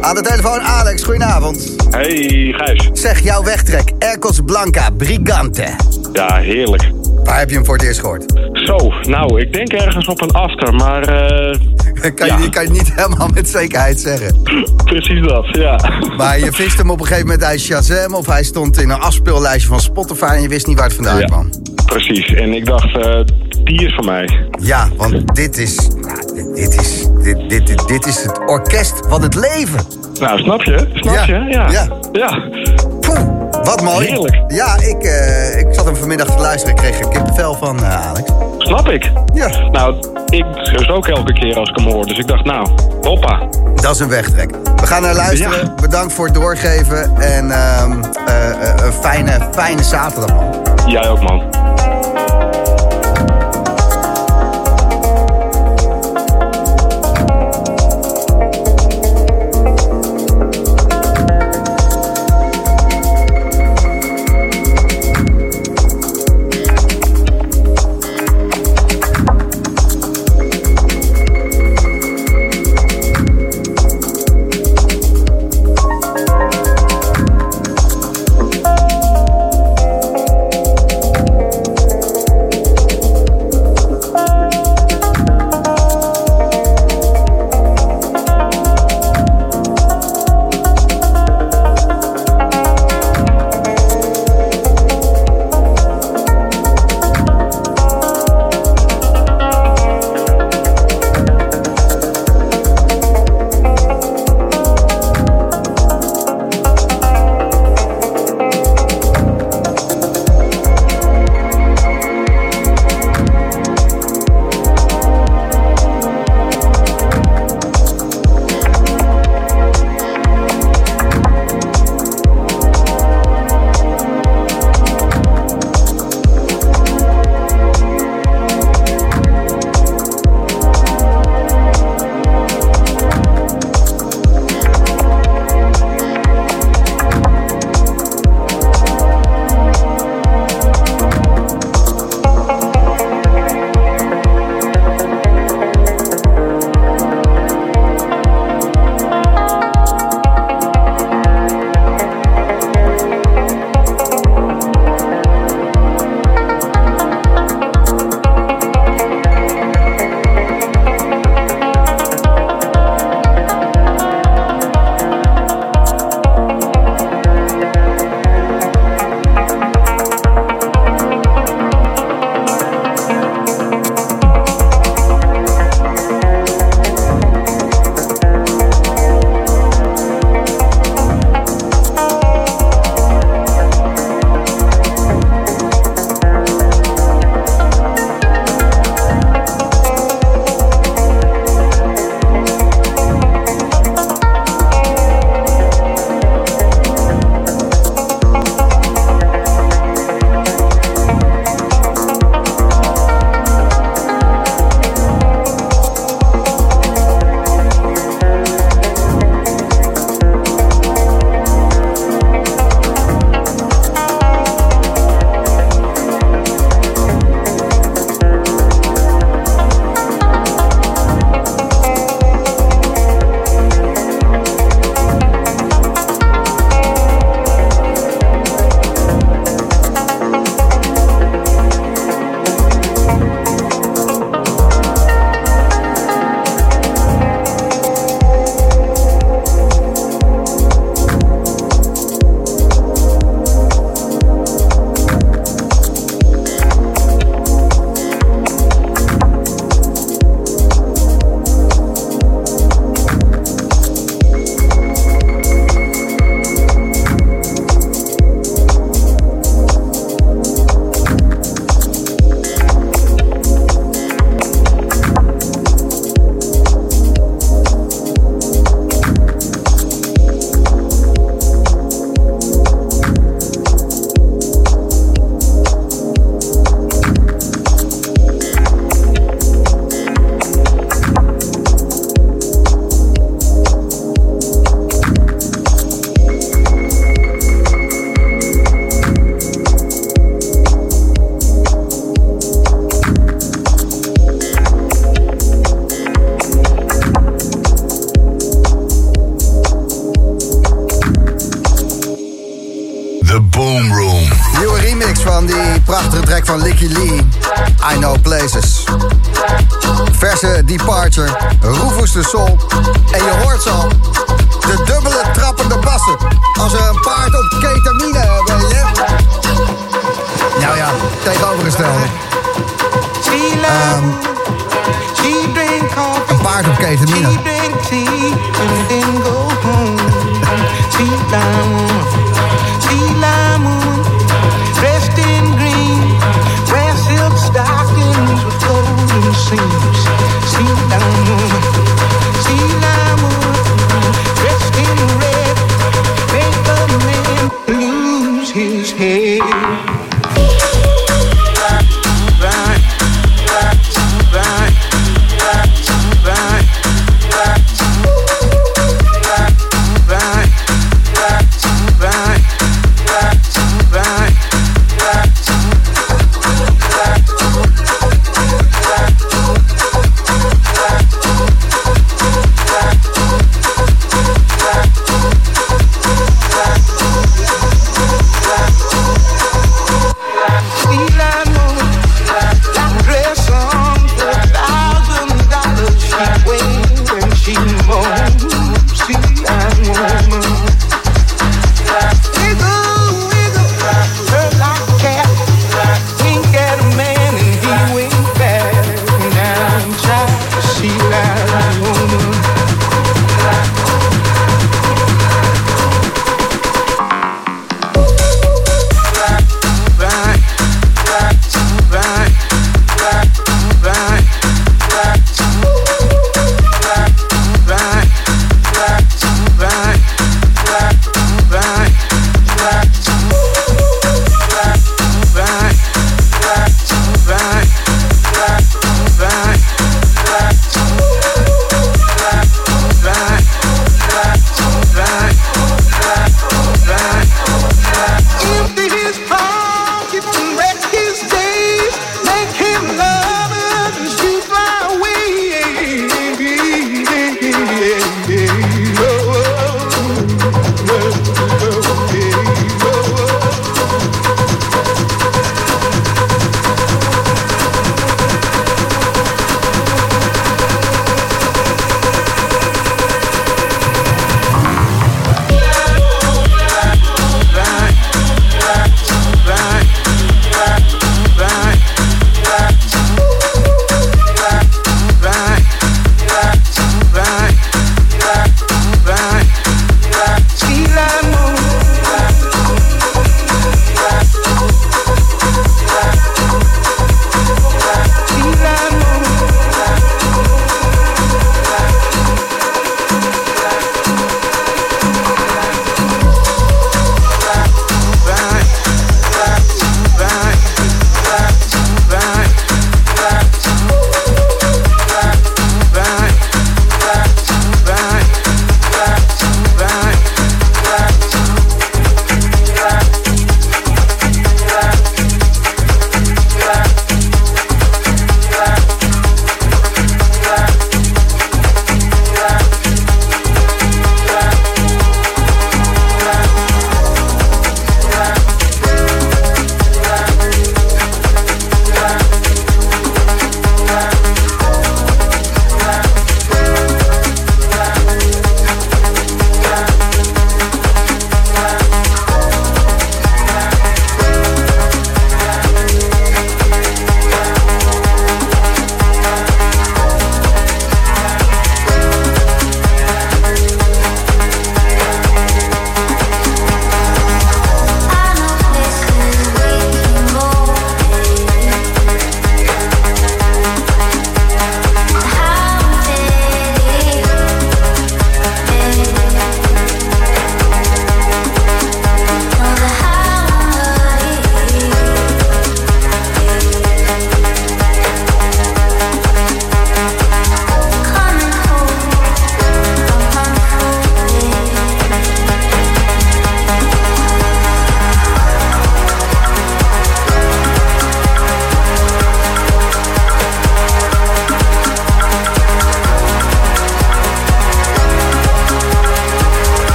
Aan 0.00 0.14
de 0.14 0.20
telefoon 0.20 0.60
Alex, 0.60 1.02
goedenavond. 1.02 1.74
Hey 1.90 2.54
Gijs. 2.56 2.88
Zeg 2.92 3.20
jouw 3.22 3.42
wegtrek. 3.42 3.92
Ercos 3.98 4.40
Blanca, 4.46 4.90
Brigante. 4.90 5.66
Ja, 6.12 6.36
heerlijk. 6.36 6.90
Waar 7.24 7.38
heb 7.38 7.48
je 7.48 7.54
hem 7.54 7.64
voor 7.64 7.74
het 7.76 7.84
eerst 7.84 8.00
gehoord? 8.00 8.24
Zo, 8.52 8.76
nou, 9.02 9.40
ik 9.40 9.52
denk 9.52 9.72
ergens 9.72 10.06
op 10.06 10.20
een 10.20 10.30
after, 10.30 10.74
maar 10.74 11.02
eh, 11.02 11.58
Kan, 12.14 12.26
Ja. 12.26 12.38
je, 12.38 12.48
kan 12.48 12.64
je 12.64 12.70
niet 12.70 12.92
helemaal 12.94 13.28
met 13.34 13.48
zekerheid 13.48 14.00
zeggen. 14.00 14.42
precies 14.84 15.26
dat, 15.26 15.46
ja. 15.52 15.80
Maar 16.16 16.38
je 16.38 16.52
vist 16.52 16.78
hem 16.78 16.90
op 16.90 17.00
een 17.00 17.06
gegeven 17.06 17.26
moment 17.26 17.44
uit 17.44 17.60
Shazam... 17.60 18.14
of 18.14 18.26
hij 18.26 18.42
stond 18.44 18.80
in 18.80 18.90
een 18.90 19.00
afspeellijstje 19.00 19.68
van 19.68 19.80
Spotify... 19.80 20.24
en 20.34 20.42
je 20.42 20.48
wist 20.48 20.66
niet 20.66 20.76
waar 20.76 20.86
het 20.86 20.94
vandaan 20.94 21.18
Ja. 21.18 21.24
kwam. 21.24 21.50
Precies, 21.86 22.34
en 22.34 22.52
ik 22.52 22.66
dacht, 22.66 22.96
eh, 22.96 23.20
die 23.64 23.86
is 23.86 23.94
van 23.94 24.04
mij. 24.04 24.47
Ja, 24.58 24.88
want 24.96 25.34
dit 25.34 25.58
is... 25.58 25.76
dit, 26.54 26.80
is 26.80 27.06
dit, 27.22 27.48
dit, 27.48 27.66
dit, 27.66 27.88
dit 27.88 28.06
is 28.06 28.22
het 28.22 28.38
orkest 28.46 28.94
van 29.08 29.22
het 29.22 29.34
leven. 29.34 29.80
Nou, 30.20 30.38
snap 30.38 30.62
je? 30.62 30.90
Snap 30.94 31.14
Ja, 31.14 31.24
je? 31.24 31.32
Ja. 31.32 31.70
ja. 31.70 31.86
ja. 32.12 32.42
Poeh, 33.00 33.20
wat 33.64 33.82
mooi. 33.82 34.06
Heerlijk. 34.06 34.42
Ja, 34.48 34.76
ik, 34.80 35.02
eh, 35.02 35.58
ik 35.58 35.66
zat 35.70 35.84
hem 35.84 35.96
vanmiddag 35.96 36.26
te 36.36 36.40
luisteren. 36.42 36.74
Ik 36.76 36.80
kreeg 36.82 36.98
er 37.00 37.08
kippenvel 37.08 37.54
van, 37.54 37.78
eh, 37.84 38.06
Alex. 38.08 38.30
Snap 38.58 38.88
ik. 38.88 39.10
Ja. 39.34 39.68
Nou, 39.70 39.96
ik 40.28 40.44
dus 40.72 40.88
ook 40.88 41.06
elke 41.06 41.32
keer 41.32 41.56
als 41.58 41.68
ik 41.68 41.76
hem 41.76 41.86
hoor. 41.86 42.06
Dus 42.06 42.18
ik 42.18 42.26
dacht, 42.26 42.44
nou, 42.44 42.68
hoppa. 43.02 43.48
Dat 43.74 43.94
is 43.94 44.00
een 44.00 44.08
wegtrek. 44.08 44.50
We 44.76 44.86
gaan 44.86 45.02
naar 45.02 45.14
luisteren. 45.14 45.58
Ja. 45.58 45.74
Bedankt 45.80 46.12
voor 46.12 46.24
het 46.24 46.34
doorgeven. 46.34 47.16
En 47.16 47.50
ehm, 47.50 48.02
eh, 48.26 48.50
eh, 48.50 48.74
een 48.86 48.92
fijne, 48.92 49.48
fijne 49.52 49.82
zaterdag, 49.82 50.34
man. 50.34 50.54
Jij 50.86 51.08
ook, 51.08 51.20
man. 51.22 51.42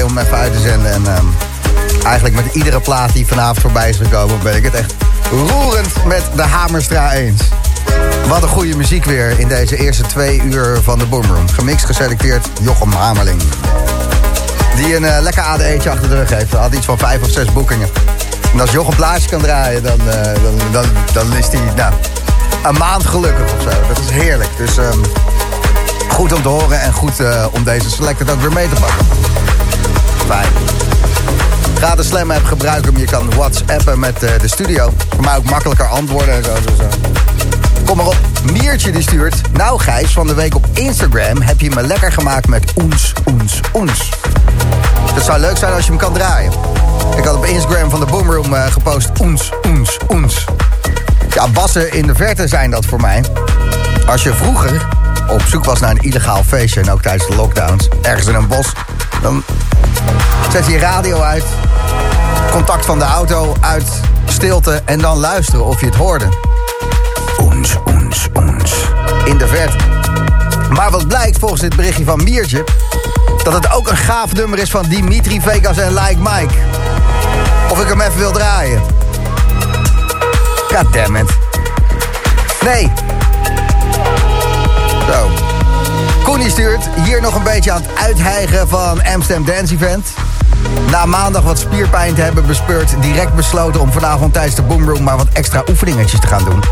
Om 0.00 0.18
even 0.18 0.36
uit 0.36 0.52
te 0.52 0.60
zenden. 0.60 0.92
En 0.92 1.06
ehm, 1.06 1.26
eigenlijk 2.04 2.34
met 2.34 2.54
iedere 2.54 2.80
plaat 2.80 3.12
die 3.12 3.26
vanavond 3.26 3.60
voorbij 3.60 3.88
is 3.88 3.96
gekomen... 3.96 4.42
ben 4.42 4.56
ik 4.56 4.64
het 4.64 4.74
echt 4.74 4.94
roerend 5.30 6.04
met 6.04 6.22
de 6.36 6.42
Hamerstra 6.42 7.12
eens. 7.12 7.42
Wat 8.28 8.42
een 8.42 8.48
goede 8.48 8.76
muziek 8.76 9.04
weer 9.04 9.38
in 9.38 9.48
deze 9.48 9.76
eerste 9.76 10.02
twee 10.02 10.42
uur 10.42 10.78
van 10.82 10.98
de 10.98 11.06
Boomroom. 11.06 11.48
Gemixt, 11.48 11.84
geselecteerd 11.84 12.48
Jochem 12.60 12.92
Hamerling. 12.92 13.42
Die 14.76 14.96
een 14.96 15.04
eh, 15.04 15.22
lekker 15.22 15.42
ADE'tje 15.42 15.90
achter 15.90 16.08
de 16.08 16.14
rug 16.14 16.30
heeft. 16.30 16.52
Had 16.52 16.74
iets 16.74 16.86
van 16.86 16.98
vijf 16.98 17.22
of 17.22 17.30
zes 17.30 17.52
boekingen. 17.52 17.88
En 18.52 18.60
als 18.60 18.70
Jochem 18.70 18.96
plaatje 18.96 19.28
kan 19.28 19.40
draaien, 19.40 19.82
dan, 19.82 20.00
eh, 20.08 20.42
dan, 20.72 20.84
dan, 21.12 21.36
is 21.36 21.46
hij 21.48 21.60
nou, 21.76 21.94
een 22.62 22.78
maand 22.78 23.06
gelukkig 23.06 23.54
of 23.54 23.62
zo. 23.62 23.86
Dat 23.88 23.98
is 23.98 24.10
heerlijk. 24.10 24.50
Dus 24.56 24.76
ehm, 24.76 24.98
goed 26.08 26.32
om 26.32 26.42
te 26.42 26.48
horen 26.48 26.80
en 26.80 26.92
goed 26.92 27.20
eh, 27.20 27.46
om 27.50 27.64
deze 27.64 27.90
selected 27.90 28.30
ook 28.30 28.40
weer 28.40 28.52
mee 28.52 28.68
te 28.68 28.80
pakken. 28.80 29.06
Fijn. 30.26 30.48
Ga 31.78 31.94
de 31.94 32.02
Slam 32.02 32.30
app 32.30 32.44
gebruiken. 32.44 32.98
Je 32.98 33.04
kan 33.04 33.30
whatsappen 33.30 33.98
met 33.98 34.22
eh, 34.22 34.30
de 34.40 34.48
studio. 34.48 34.92
Voor 35.14 35.24
mij 35.24 35.36
ook 35.36 35.50
makkelijker 35.50 35.86
antwoorden 35.86 36.34
en 36.34 36.44
zo. 36.44 36.54
zo, 36.54 36.74
zo. 36.76 36.84
Kom 37.84 37.96
maar 37.96 38.06
op. 38.06 38.16
Miertje 38.52 38.92
die 38.92 39.02
stuurt. 39.02 39.40
Nou 39.52 39.80
Gijs, 39.80 40.12
van 40.12 40.26
de 40.26 40.34
week 40.34 40.54
op 40.54 40.66
Instagram 40.74 41.40
heb 41.40 41.60
je 41.60 41.70
me 41.70 41.82
lekker 41.82 42.12
gemaakt 42.12 42.48
met 42.48 42.72
oens, 42.82 43.12
oens, 43.30 43.60
oens. 43.74 44.10
Het 45.14 45.24
zou 45.24 45.38
leuk 45.40 45.56
zijn 45.56 45.72
als 45.72 45.84
je 45.84 45.90
hem 45.90 45.98
kan 45.98 46.12
draaien. 46.12 46.52
Ik 47.16 47.24
had 47.24 47.36
op 47.36 47.44
Instagram 47.44 47.90
van 47.90 48.00
de 48.00 48.06
Boomroom 48.06 48.54
eh, 48.54 48.66
gepost 48.66 49.10
oens, 49.20 49.52
oens, 49.66 49.98
oens. 50.10 50.44
Ja, 51.34 51.48
bassen 51.48 51.92
in 51.92 52.06
de 52.06 52.14
verte 52.14 52.48
zijn 52.48 52.70
dat 52.70 52.84
voor 52.84 53.00
mij. 53.00 53.24
Als 54.06 54.22
je 54.22 54.34
vroeger 54.34 54.86
op 55.28 55.42
zoek 55.42 55.64
was 55.64 55.80
naar 55.80 55.90
een 55.90 56.02
illegaal 56.02 56.44
feestje... 56.44 56.80
en 56.80 56.90
ook 56.90 57.02
tijdens 57.02 57.26
de 57.26 57.36
lockdowns, 57.36 57.88
ergens 58.02 58.26
in 58.26 58.34
een 58.34 58.48
bos... 58.48 58.72
dan 59.22 59.42
zet 60.50 60.66
je 60.66 60.78
radio 60.78 61.20
uit, 61.20 61.44
contact 62.50 62.84
van 62.84 62.98
de 62.98 63.04
auto 63.04 63.56
uit, 63.60 64.00
stilte... 64.24 64.82
en 64.84 64.98
dan 64.98 65.18
luisteren 65.18 65.64
of 65.64 65.80
je 65.80 65.86
het 65.86 65.94
hoorde. 65.94 66.28
Oens, 67.40 67.76
oens, 67.88 68.28
oens. 68.36 68.72
In 69.24 69.38
de 69.38 69.46
verte. 69.46 69.76
Maar 70.70 70.90
wat 70.90 71.08
blijkt 71.08 71.38
volgens 71.38 71.60
dit 71.60 71.76
berichtje 71.76 72.04
van 72.04 72.22
Miertje... 72.22 72.64
dat 73.42 73.52
het 73.52 73.72
ook 73.72 73.88
een 73.88 73.96
gaaf 73.96 74.32
nummer 74.32 74.58
is 74.58 74.70
van 74.70 74.84
Dimitri 74.88 75.40
Vegas 75.40 75.76
en 75.76 75.94
Like 75.94 76.18
Mike. 76.18 76.54
Of 77.68 77.80
ik 77.82 77.88
hem 77.88 78.00
even 78.00 78.18
wil 78.18 78.32
draaien. 78.32 78.82
Goddammit. 80.68 81.38
Nee. 82.64 82.92
Zo. 85.08 85.41
Koenie 86.22 86.50
stuurt 86.50 86.88
hier 87.04 87.20
nog 87.20 87.34
een 87.34 87.42
beetje 87.42 87.72
aan 87.72 87.82
het 87.82 87.90
uithijgen 88.02 88.68
van 88.68 89.04
Amsterdam 89.04 89.44
Dance 89.44 89.74
Event. 89.74 90.06
Na 90.90 91.06
maandag 91.06 91.42
wat 91.42 91.58
spierpijn 91.58 92.14
te 92.14 92.20
hebben 92.20 92.46
bespeurd... 92.46 92.94
direct 93.00 93.34
besloten 93.34 93.80
om 93.80 93.92
vanavond 93.92 94.32
tijdens 94.32 94.54
de 94.54 94.62
Boomroom... 94.62 95.02
maar 95.02 95.16
wat 95.16 95.28
extra 95.32 95.62
oefeningetjes 95.68 96.20
te 96.20 96.26
gaan 96.26 96.44
doen. 96.44 96.62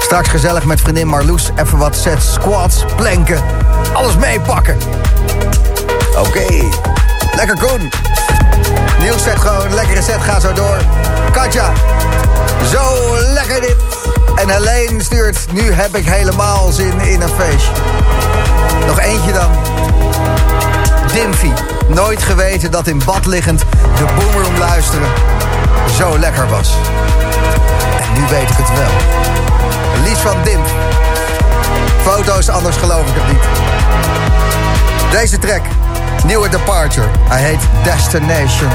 Straks 0.00 0.28
gezellig 0.28 0.64
met 0.64 0.80
vriendin 0.80 1.06
Marloes... 1.06 1.50
even 1.56 1.78
wat 1.78 1.96
sets, 1.96 2.32
squats, 2.32 2.84
planken, 2.96 3.42
alles 3.92 4.16
meepakken. 4.16 4.76
Oké. 6.18 6.46
Lekker 7.34 7.58
Koen. 7.58 7.90
Nieuws 9.00 9.22
zegt 9.22 9.42
gewoon, 9.42 9.74
lekkere 9.74 10.02
set, 10.02 10.22
ga 10.22 10.40
zo 10.40 10.52
door. 10.52 10.78
Katja, 11.32 11.72
zo 12.72 13.16
lekker 13.34 13.60
dit. 13.60 13.97
En 14.38 14.48
Helene 14.48 15.02
stuurt, 15.02 15.52
nu 15.52 15.72
heb 15.72 15.96
ik 15.96 16.06
helemaal 16.06 16.72
zin 16.72 17.00
in 17.00 17.20
een 17.20 17.28
feestje. 17.28 17.72
Nog 18.86 19.00
eentje 19.00 19.32
dan. 19.32 19.50
Dimfy, 21.12 21.50
nooit 21.88 22.22
geweten 22.22 22.70
dat 22.70 22.86
in 22.86 23.02
bad 23.04 23.26
liggend 23.26 23.60
de 23.96 24.04
boomroom 24.04 24.58
luisteren 24.58 25.08
zo 25.96 26.18
lekker 26.18 26.48
was. 26.48 26.74
En 28.00 28.12
nu 28.12 28.26
weet 28.28 28.50
ik 28.50 28.56
het 28.56 28.78
wel. 28.78 28.90
Lies 30.02 30.18
van 30.18 30.36
Dimf. 30.44 30.70
Foto's, 32.02 32.48
anders 32.48 32.76
geloof 32.76 33.06
ik 33.06 33.14
het 33.14 33.32
niet. 33.32 33.42
Deze 35.10 35.38
track, 35.38 35.62
nieuwe 36.24 36.48
Departure. 36.48 37.06
Hij 37.28 37.42
heet 37.42 37.60
Destination. 37.82 38.70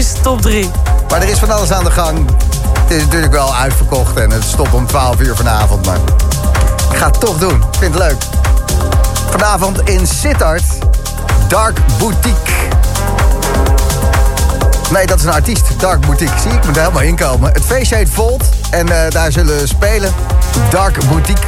Is 0.00 0.12
top 0.22 0.40
3. 0.40 0.70
Maar 1.08 1.22
er 1.22 1.28
is 1.28 1.38
van 1.38 1.50
alles 1.50 1.72
aan 1.72 1.84
de 1.84 1.90
gang. 1.90 2.30
Het 2.78 2.90
is 2.90 3.02
natuurlijk 3.04 3.32
wel 3.32 3.54
uitverkocht 3.54 4.16
en 4.16 4.30
het 4.30 4.44
stopt 4.44 4.74
om 4.74 4.86
12 4.86 5.20
uur 5.20 5.36
vanavond. 5.36 5.86
Maar 5.86 5.96
ik 6.90 6.96
ga 6.96 7.06
het 7.06 7.20
toch 7.20 7.38
doen. 7.38 7.54
Ik 7.54 7.78
vind 7.78 7.94
het 7.94 8.02
leuk. 8.02 8.16
Vanavond 9.30 9.88
in 9.88 10.06
Sittard, 10.06 10.62
Dark 11.48 11.78
Boutique. 11.98 12.52
Nee, 14.90 15.06
dat 15.06 15.18
is 15.18 15.24
een 15.24 15.32
artiest. 15.32 15.80
Dark 15.80 16.06
Boutique. 16.06 16.40
Zie, 16.40 16.50
ik 16.50 16.66
moet 16.66 16.76
er 16.76 16.82
helemaal 16.82 17.02
inkomen. 17.02 17.52
Het 17.52 17.64
feestje 17.64 17.96
heet 17.96 18.10
Volt. 18.10 18.44
En 18.70 19.04
eh, 19.04 19.10
daar 19.10 19.32
zullen 19.32 19.68
spelen 19.68 20.12
Dark 20.70 21.08
Boutique. 21.08 21.46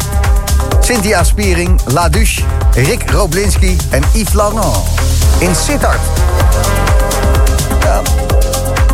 Cynthia 0.80 1.24
Spiering, 1.24 1.80
La 1.84 2.08
Duche, 2.08 2.42
Rick 2.74 3.10
Roblinski 3.10 3.76
en 3.90 4.02
Yves 4.12 4.32
Laurent. 4.32 4.76
In 5.38 5.54
Sittard. 5.54 6.00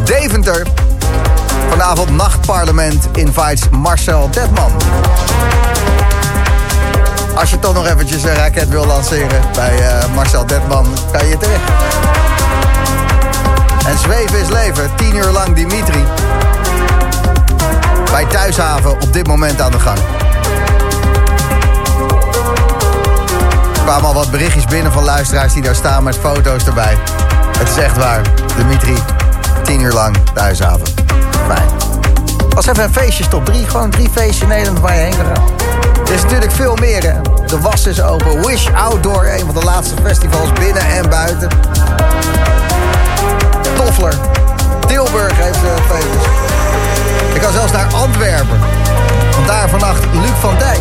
Deventer. 0.04 0.66
Vanavond 1.68 2.10
Nachtparlement 2.10 3.08
invites 3.12 3.68
Marcel 3.68 4.30
Detman. 4.30 4.72
Als 7.34 7.50
je 7.50 7.58
toch 7.58 7.74
nog 7.74 7.86
eventjes 7.86 8.22
een 8.22 8.34
raket 8.34 8.68
wil 8.68 8.86
lanceren 8.86 9.42
bij 9.54 9.88
eh, 9.88 10.14
Marcel 10.14 10.46
Detman, 10.46 10.86
kan 11.12 11.26
je 11.26 11.36
terecht. 11.36 11.62
En 13.86 13.98
zweven 13.98 14.40
is 14.40 14.48
leven, 14.48 14.90
10 14.96 15.16
uur 15.16 15.30
lang 15.30 15.54
Dimitri. 15.54 16.04
Bij 18.10 18.24
Thuishaven 18.24 18.90
op 18.90 19.12
dit 19.12 19.26
moment 19.26 19.60
aan 19.60 19.70
de 19.70 19.80
gang. 19.80 19.98
Er 23.74 23.84
kwamen 23.84 24.08
al 24.08 24.14
wat 24.14 24.30
berichtjes 24.30 24.64
binnen 24.64 24.92
van 24.92 25.04
luisteraars 25.04 25.52
die 25.52 25.62
daar 25.62 25.74
staan 25.74 26.02
met 26.02 26.16
foto's 26.16 26.64
erbij. 26.64 26.96
Het 27.58 27.68
is 27.68 27.76
echt 27.76 27.96
waar. 27.96 28.20
Dimitri, 28.56 28.94
10 29.62 29.80
uur 29.80 29.92
lang 29.92 30.16
Thuishaven. 30.34 30.86
Fijn. 31.46 31.68
Was 32.48 32.66
even 32.66 32.84
een 32.84 32.92
feestje, 32.92 33.28
top 33.28 33.44
3. 33.44 33.66
Gewoon 33.66 33.90
drie 33.90 34.08
feestjes 34.10 34.40
in 34.40 34.48
Nederland 34.48 34.80
waar 34.80 34.94
je 34.94 35.00
heen 35.00 35.12
gaan. 35.12 35.44
Er 36.06 36.14
is 36.14 36.22
natuurlijk 36.22 36.52
veel 36.52 36.76
meer. 36.76 37.02
Hè? 37.02 37.20
De 37.46 37.60
was 37.60 37.86
is 37.86 38.02
open. 38.02 38.46
Wish 38.46 38.68
Outdoor, 38.74 39.26
een 39.26 39.44
van 39.44 39.54
de 39.54 39.64
laatste 39.64 39.94
festivals 40.02 40.52
binnen 40.52 40.82
en 40.82 41.08
buiten. 41.08 41.48
Toffler. 43.76 44.14
Tilburg 44.86 45.32
heeft 45.36 45.64
uh, 45.64 45.70
feestjes. 45.88 46.24
Ik 47.34 47.40
kan 47.40 47.52
zelfs 47.52 47.72
naar 47.72 47.86
Antwerpen. 47.94 48.58
Want 49.34 49.46
daar 49.46 49.68
vannacht 49.68 50.04
Luc 50.12 50.38
van 50.40 50.58
Dijk. 50.58 50.80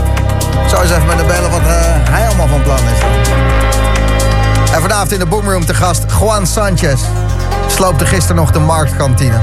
Ik 0.64 0.70
zou 0.70 0.82
eens 0.82 0.92
even 0.92 1.06
met 1.06 1.28
bellen 1.28 1.52
wat 1.52 1.62
uh, 1.62 1.68
hij 2.10 2.28
allemaal 2.28 2.48
van 2.48 2.62
plan 2.62 2.78
is. 2.78 3.00
En 4.74 4.82
vanavond 4.82 5.12
in 5.12 5.20
de 5.20 5.26
Boomroom 5.26 5.66
te 5.66 5.74
gast 5.74 6.06
Juan 6.20 6.48
Sanchez. 6.48 7.02
Sloopte 7.68 8.06
gisteren 8.06 8.36
nog 8.36 8.52
de 8.52 8.60
marktkantine. 8.60 9.42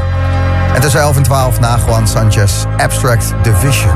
En 0.75 0.81
tussen 0.81 1.01
11 1.01 1.17
en 1.17 1.23
12 1.23 1.61
na 1.61 1.79
Juan 1.87 2.09
Sanchez. 2.09 2.53
Abstract 2.77 3.33
Division. 3.43 3.95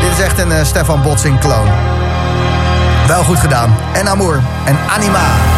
Dit 0.00 0.10
is 0.18 0.20
echt 0.20 0.38
een 0.38 0.50
uh, 0.50 0.64
Stefan 0.64 1.02
Botsing 1.02 1.38
kloon. 1.38 1.66
Wel 3.06 3.22
goed 3.24 3.38
gedaan. 3.38 3.76
En 3.92 4.08
Amour. 4.08 4.40
En 4.64 4.76
Anima. 4.88 5.55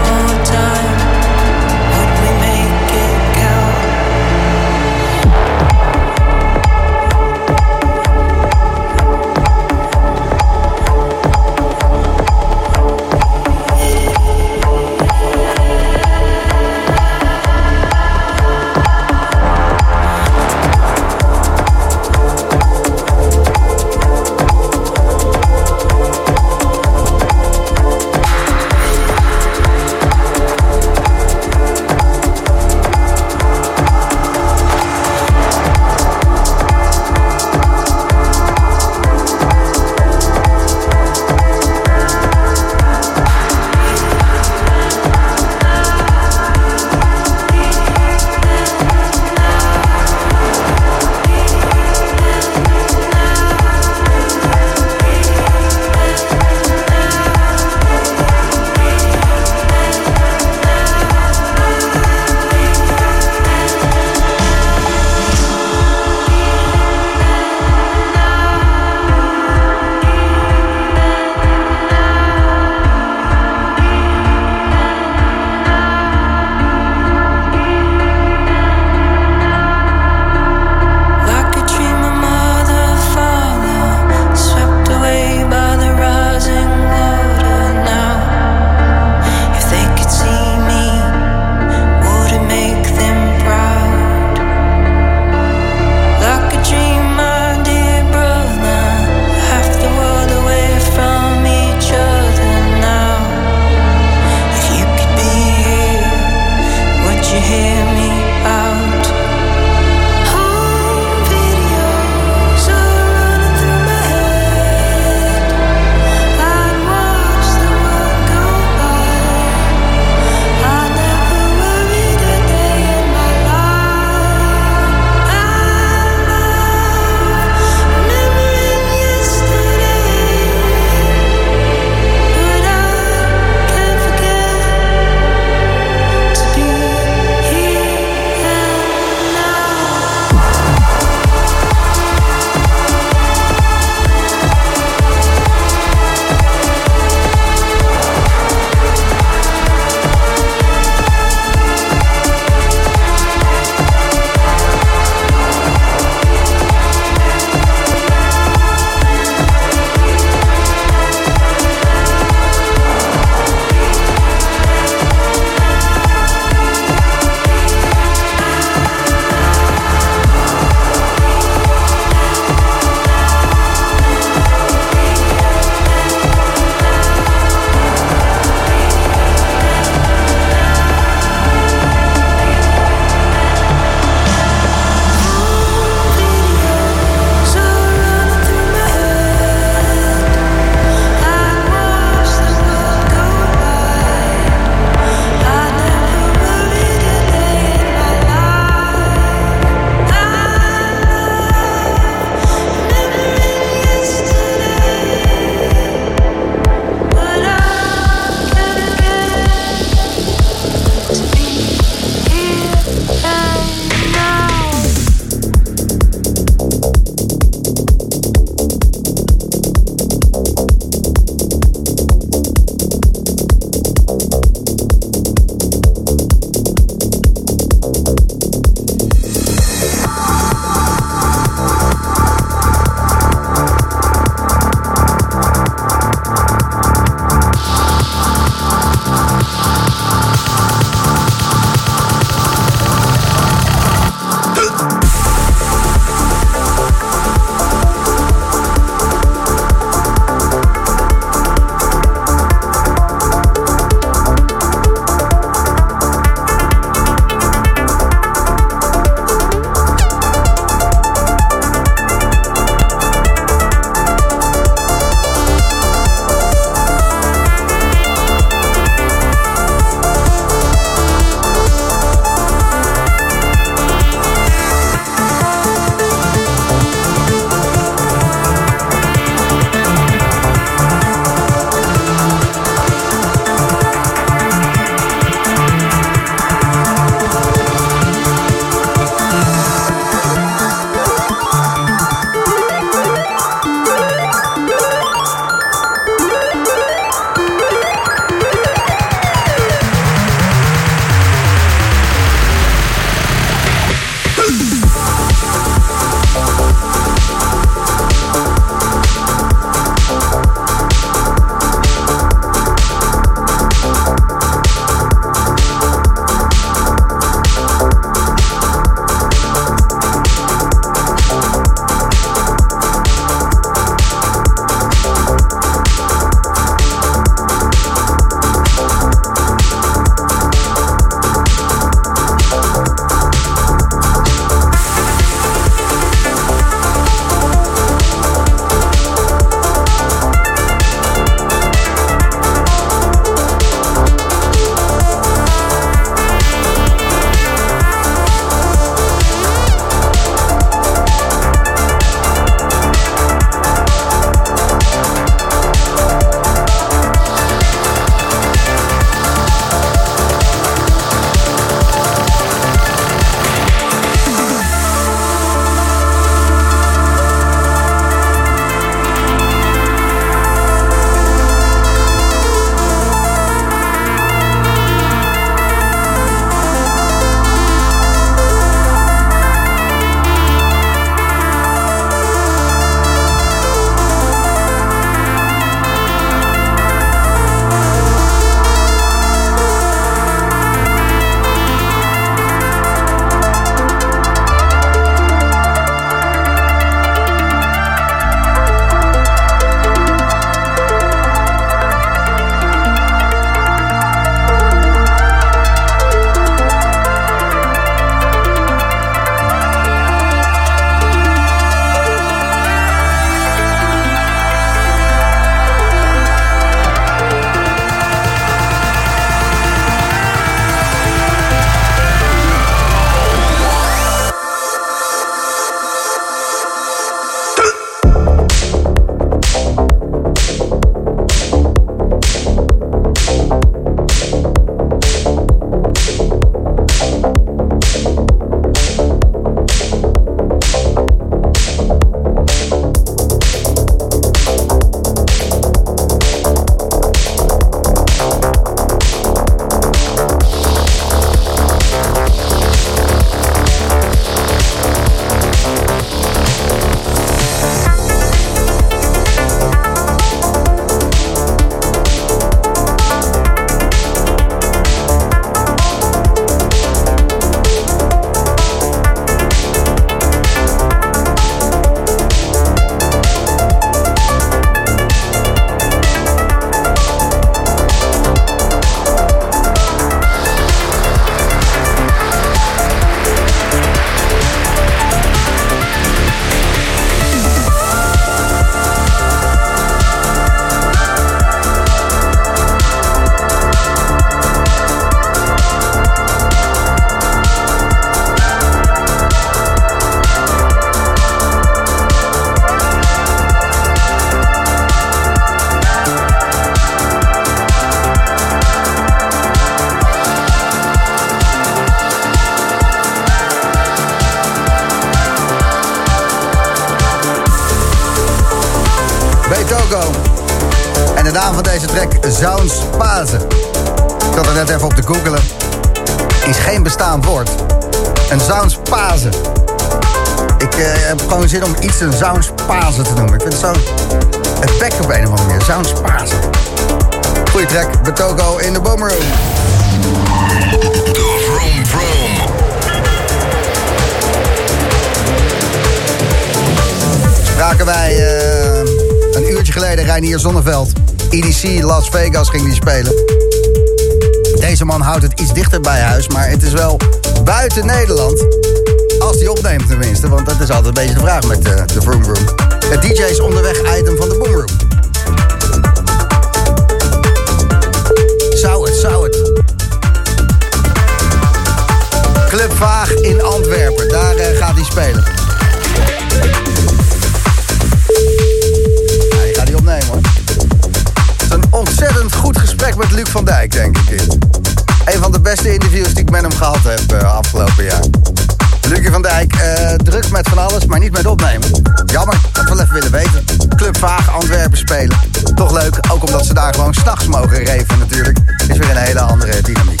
met 590.38 590.48
van 590.48 590.58
alles, 590.58 590.86
maar 590.86 590.98
niet 590.98 591.12
met 591.12 591.26
opnemen. 591.26 591.70
Jammer, 592.06 592.36
dat 592.52 592.64
we 592.64 592.72
even 592.72 592.92
willen 592.92 593.10
weten. 593.10 593.44
Club 593.76 593.98
Vaag 593.98 594.32
Antwerpen 594.32 594.78
spelen. 594.78 595.16
Toch 595.54 595.72
leuk, 595.72 595.98
ook 596.12 596.24
omdat 596.24 596.46
ze 596.46 596.54
daar 596.54 596.74
gewoon 596.74 596.94
s'nachts 596.94 597.26
mogen 597.26 597.64
reven 597.64 597.98
natuurlijk. 597.98 598.38
Is 598.68 598.76
weer 598.76 598.90
een 598.90 598.96
hele 598.96 599.20
andere 599.20 599.62
dynamiek. 599.62 600.00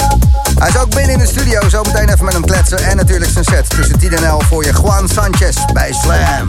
Hij 0.58 0.68
is 0.68 0.78
ook 0.78 0.94
binnen 0.94 1.12
in 1.12 1.18
de 1.18 1.26
studio, 1.26 1.68
zo 1.68 1.82
meteen 1.82 2.08
even 2.08 2.24
met 2.24 2.32
hem 2.32 2.44
kletsen. 2.44 2.78
En 2.78 2.96
natuurlijk 2.96 3.30
zijn 3.30 3.44
set 3.44 3.70
tussen 3.70 3.98
10 3.98 4.12
en 4.12 4.24
11 4.24 4.44
voor 4.44 4.64
je 4.64 4.72
Juan 4.82 5.08
Sanchez 5.08 5.56
bij 5.72 5.92
Slam. 5.92 6.46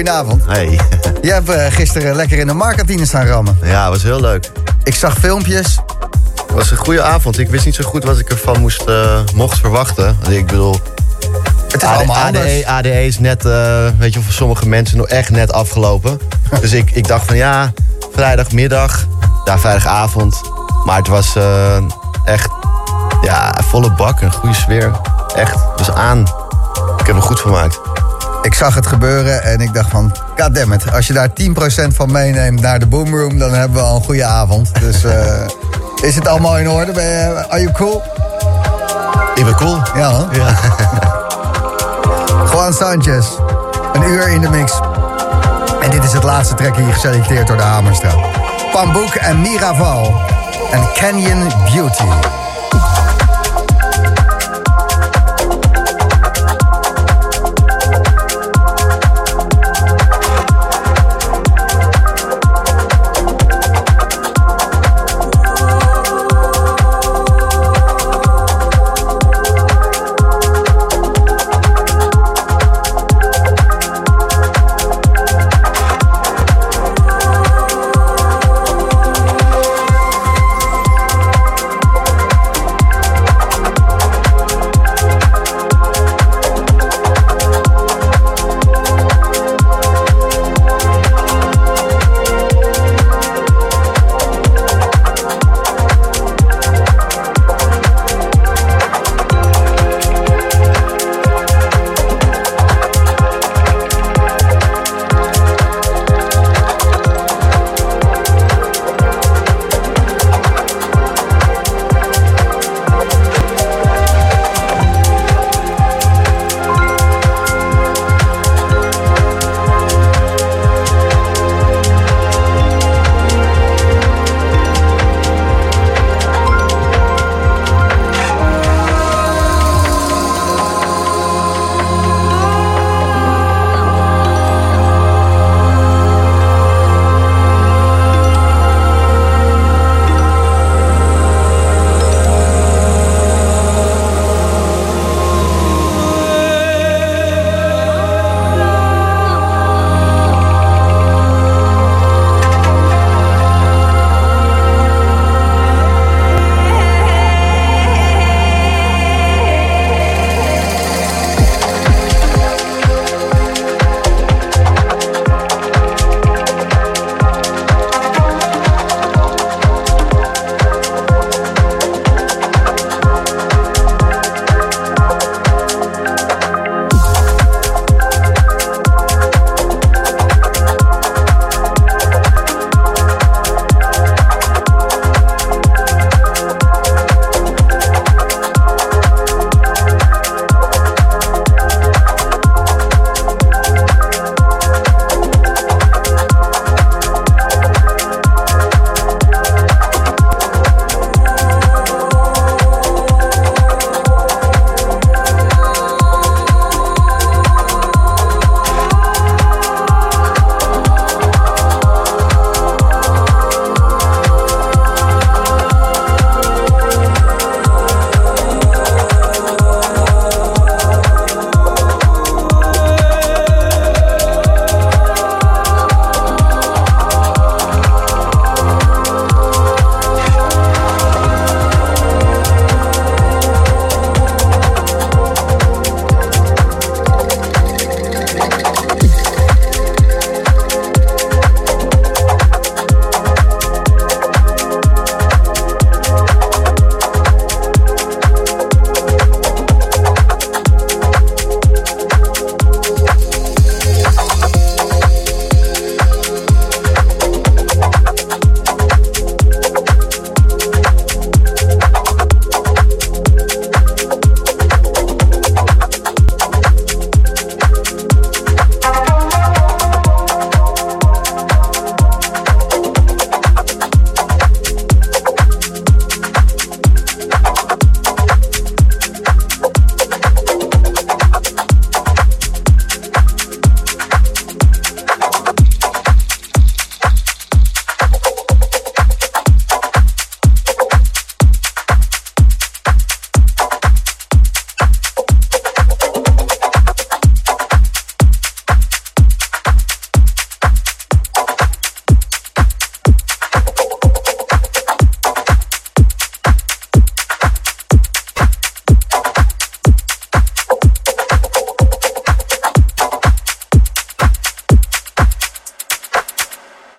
Goedenavond. 0.00 0.44
Hey. 0.46 0.80
Je 1.22 1.32
hebt 1.32 1.48
eh, 1.48 1.66
gisteren 1.68 2.16
lekker 2.16 2.38
in 2.38 2.46
de 2.46 2.52
markantine 2.52 3.06
staan 3.06 3.26
rammen. 3.26 3.58
Ja, 3.62 3.88
was 3.88 4.02
heel 4.02 4.20
leuk. 4.20 4.50
Ik 4.82 4.94
zag 4.94 5.18
filmpjes. 5.18 5.78
Het 6.46 6.52
was 6.52 6.70
een 6.70 6.76
goede 6.76 7.02
avond. 7.02 7.38
Ik 7.38 7.48
wist 7.48 7.64
niet 7.64 7.74
zo 7.74 7.84
goed 7.84 8.04
wat 8.04 8.18
ik 8.18 8.30
ervan 8.30 8.60
moest, 8.60 8.82
eh, 8.82 9.20
mocht 9.34 9.58
verwachten. 9.58 10.16
Ik 10.28 10.46
bedoel... 10.46 10.76
Het 11.72 11.82
is 11.82 11.88
allemaal 11.88 12.16
anders. 12.16 12.44
ADE, 12.44 12.66
ADE 12.66 13.06
is 13.06 13.18
net, 13.18 13.44
eh, 13.44 13.86
weet 13.98 14.14
je, 14.14 14.20
voor 14.20 14.32
sommige 14.32 14.68
mensen 14.68 14.96
nog 14.96 15.06
echt 15.06 15.30
net 15.30 15.52
afgelopen. 15.52 16.20
dus 16.60 16.72
ik, 16.72 16.90
ik 16.90 17.06
dacht 17.06 17.26
van 17.26 17.36
ja, 17.36 17.72
vrijdagmiddag, 18.12 19.06
ja, 19.44 19.58
vrijdagavond. 19.58 20.40
Maar 20.84 20.96
het 20.96 21.08
was 21.08 21.36
echt, 22.24 22.50
ja, 23.22 23.54
volle 23.62 23.92
bak, 23.92 24.20
een 24.20 24.32
goede 24.32 24.54
sfeer. 24.54 24.90
Echt, 25.34 25.54
het 25.54 25.86
was 25.86 25.90
aan. 25.90 26.20
Ik 26.98 27.06
heb 27.06 27.16
er 27.16 27.22
goed 27.22 27.40
gemaakt. 27.40 27.89
Ik 28.42 28.54
zag 28.54 28.74
het 28.74 28.86
gebeuren 28.86 29.42
en 29.42 29.60
ik 29.60 29.74
dacht 29.74 29.90
van... 29.90 30.16
Goddammit, 30.36 30.92
als 30.92 31.06
je 31.06 31.12
daar 31.12 31.28
10% 31.28 31.32
van 31.94 32.12
meeneemt 32.12 32.60
naar 32.60 32.78
de 32.78 32.86
boomroom... 32.86 33.38
dan 33.38 33.52
hebben 33.52 33.78
we 33.78 33.84
al 33.84 33.96
een 33.96 34.02
goede 34.02 34.24
avond. 34.24 34.70
Dus 34.80 35.04
eh, 35.04 35.46
is 36.08 36.14
het 36.14 36.28
allemaal 36.28 36.58
in 36.58 36.68
orde? 36.68 36.92
Ben 36.92 37.04
je, 37.04 37.48
are 37.48 37.60
you 37.60 37.72
cool? 37.72 38.02
Ik 39.34 39.44
ben 39.44 39.54
cool. 39.54 39.82
Ja, 39.94 40.10
hoor. 40.10 40.28
Ja. 40.32 40.54
Juan 42.52 42.72
Sanchez, 42.72 43.26
een 43.92 44.02
uur 44.02 44.28
in 44.28 44.40
de 44.40 44.48
mix. 44.48 44.80
En 45.82 45.90
dit 45.90 46.04
is 46.04 46.12
het 46.12 46.22
laatste 46.22 46.54
trekje 46.54 46.82
hier 46.82 46.92
geselecteerd 46.92 47.46
door 47.46 47.56
de 47.56 47.62
Hamerstra. 47.62 48.14
Pamboek 48.72 49.14
en 49.14 49.40
Miraval 49.40 50.20
en 50.70 50.88
Canyon 50.94 51.52
Beauty. 51.72 52.39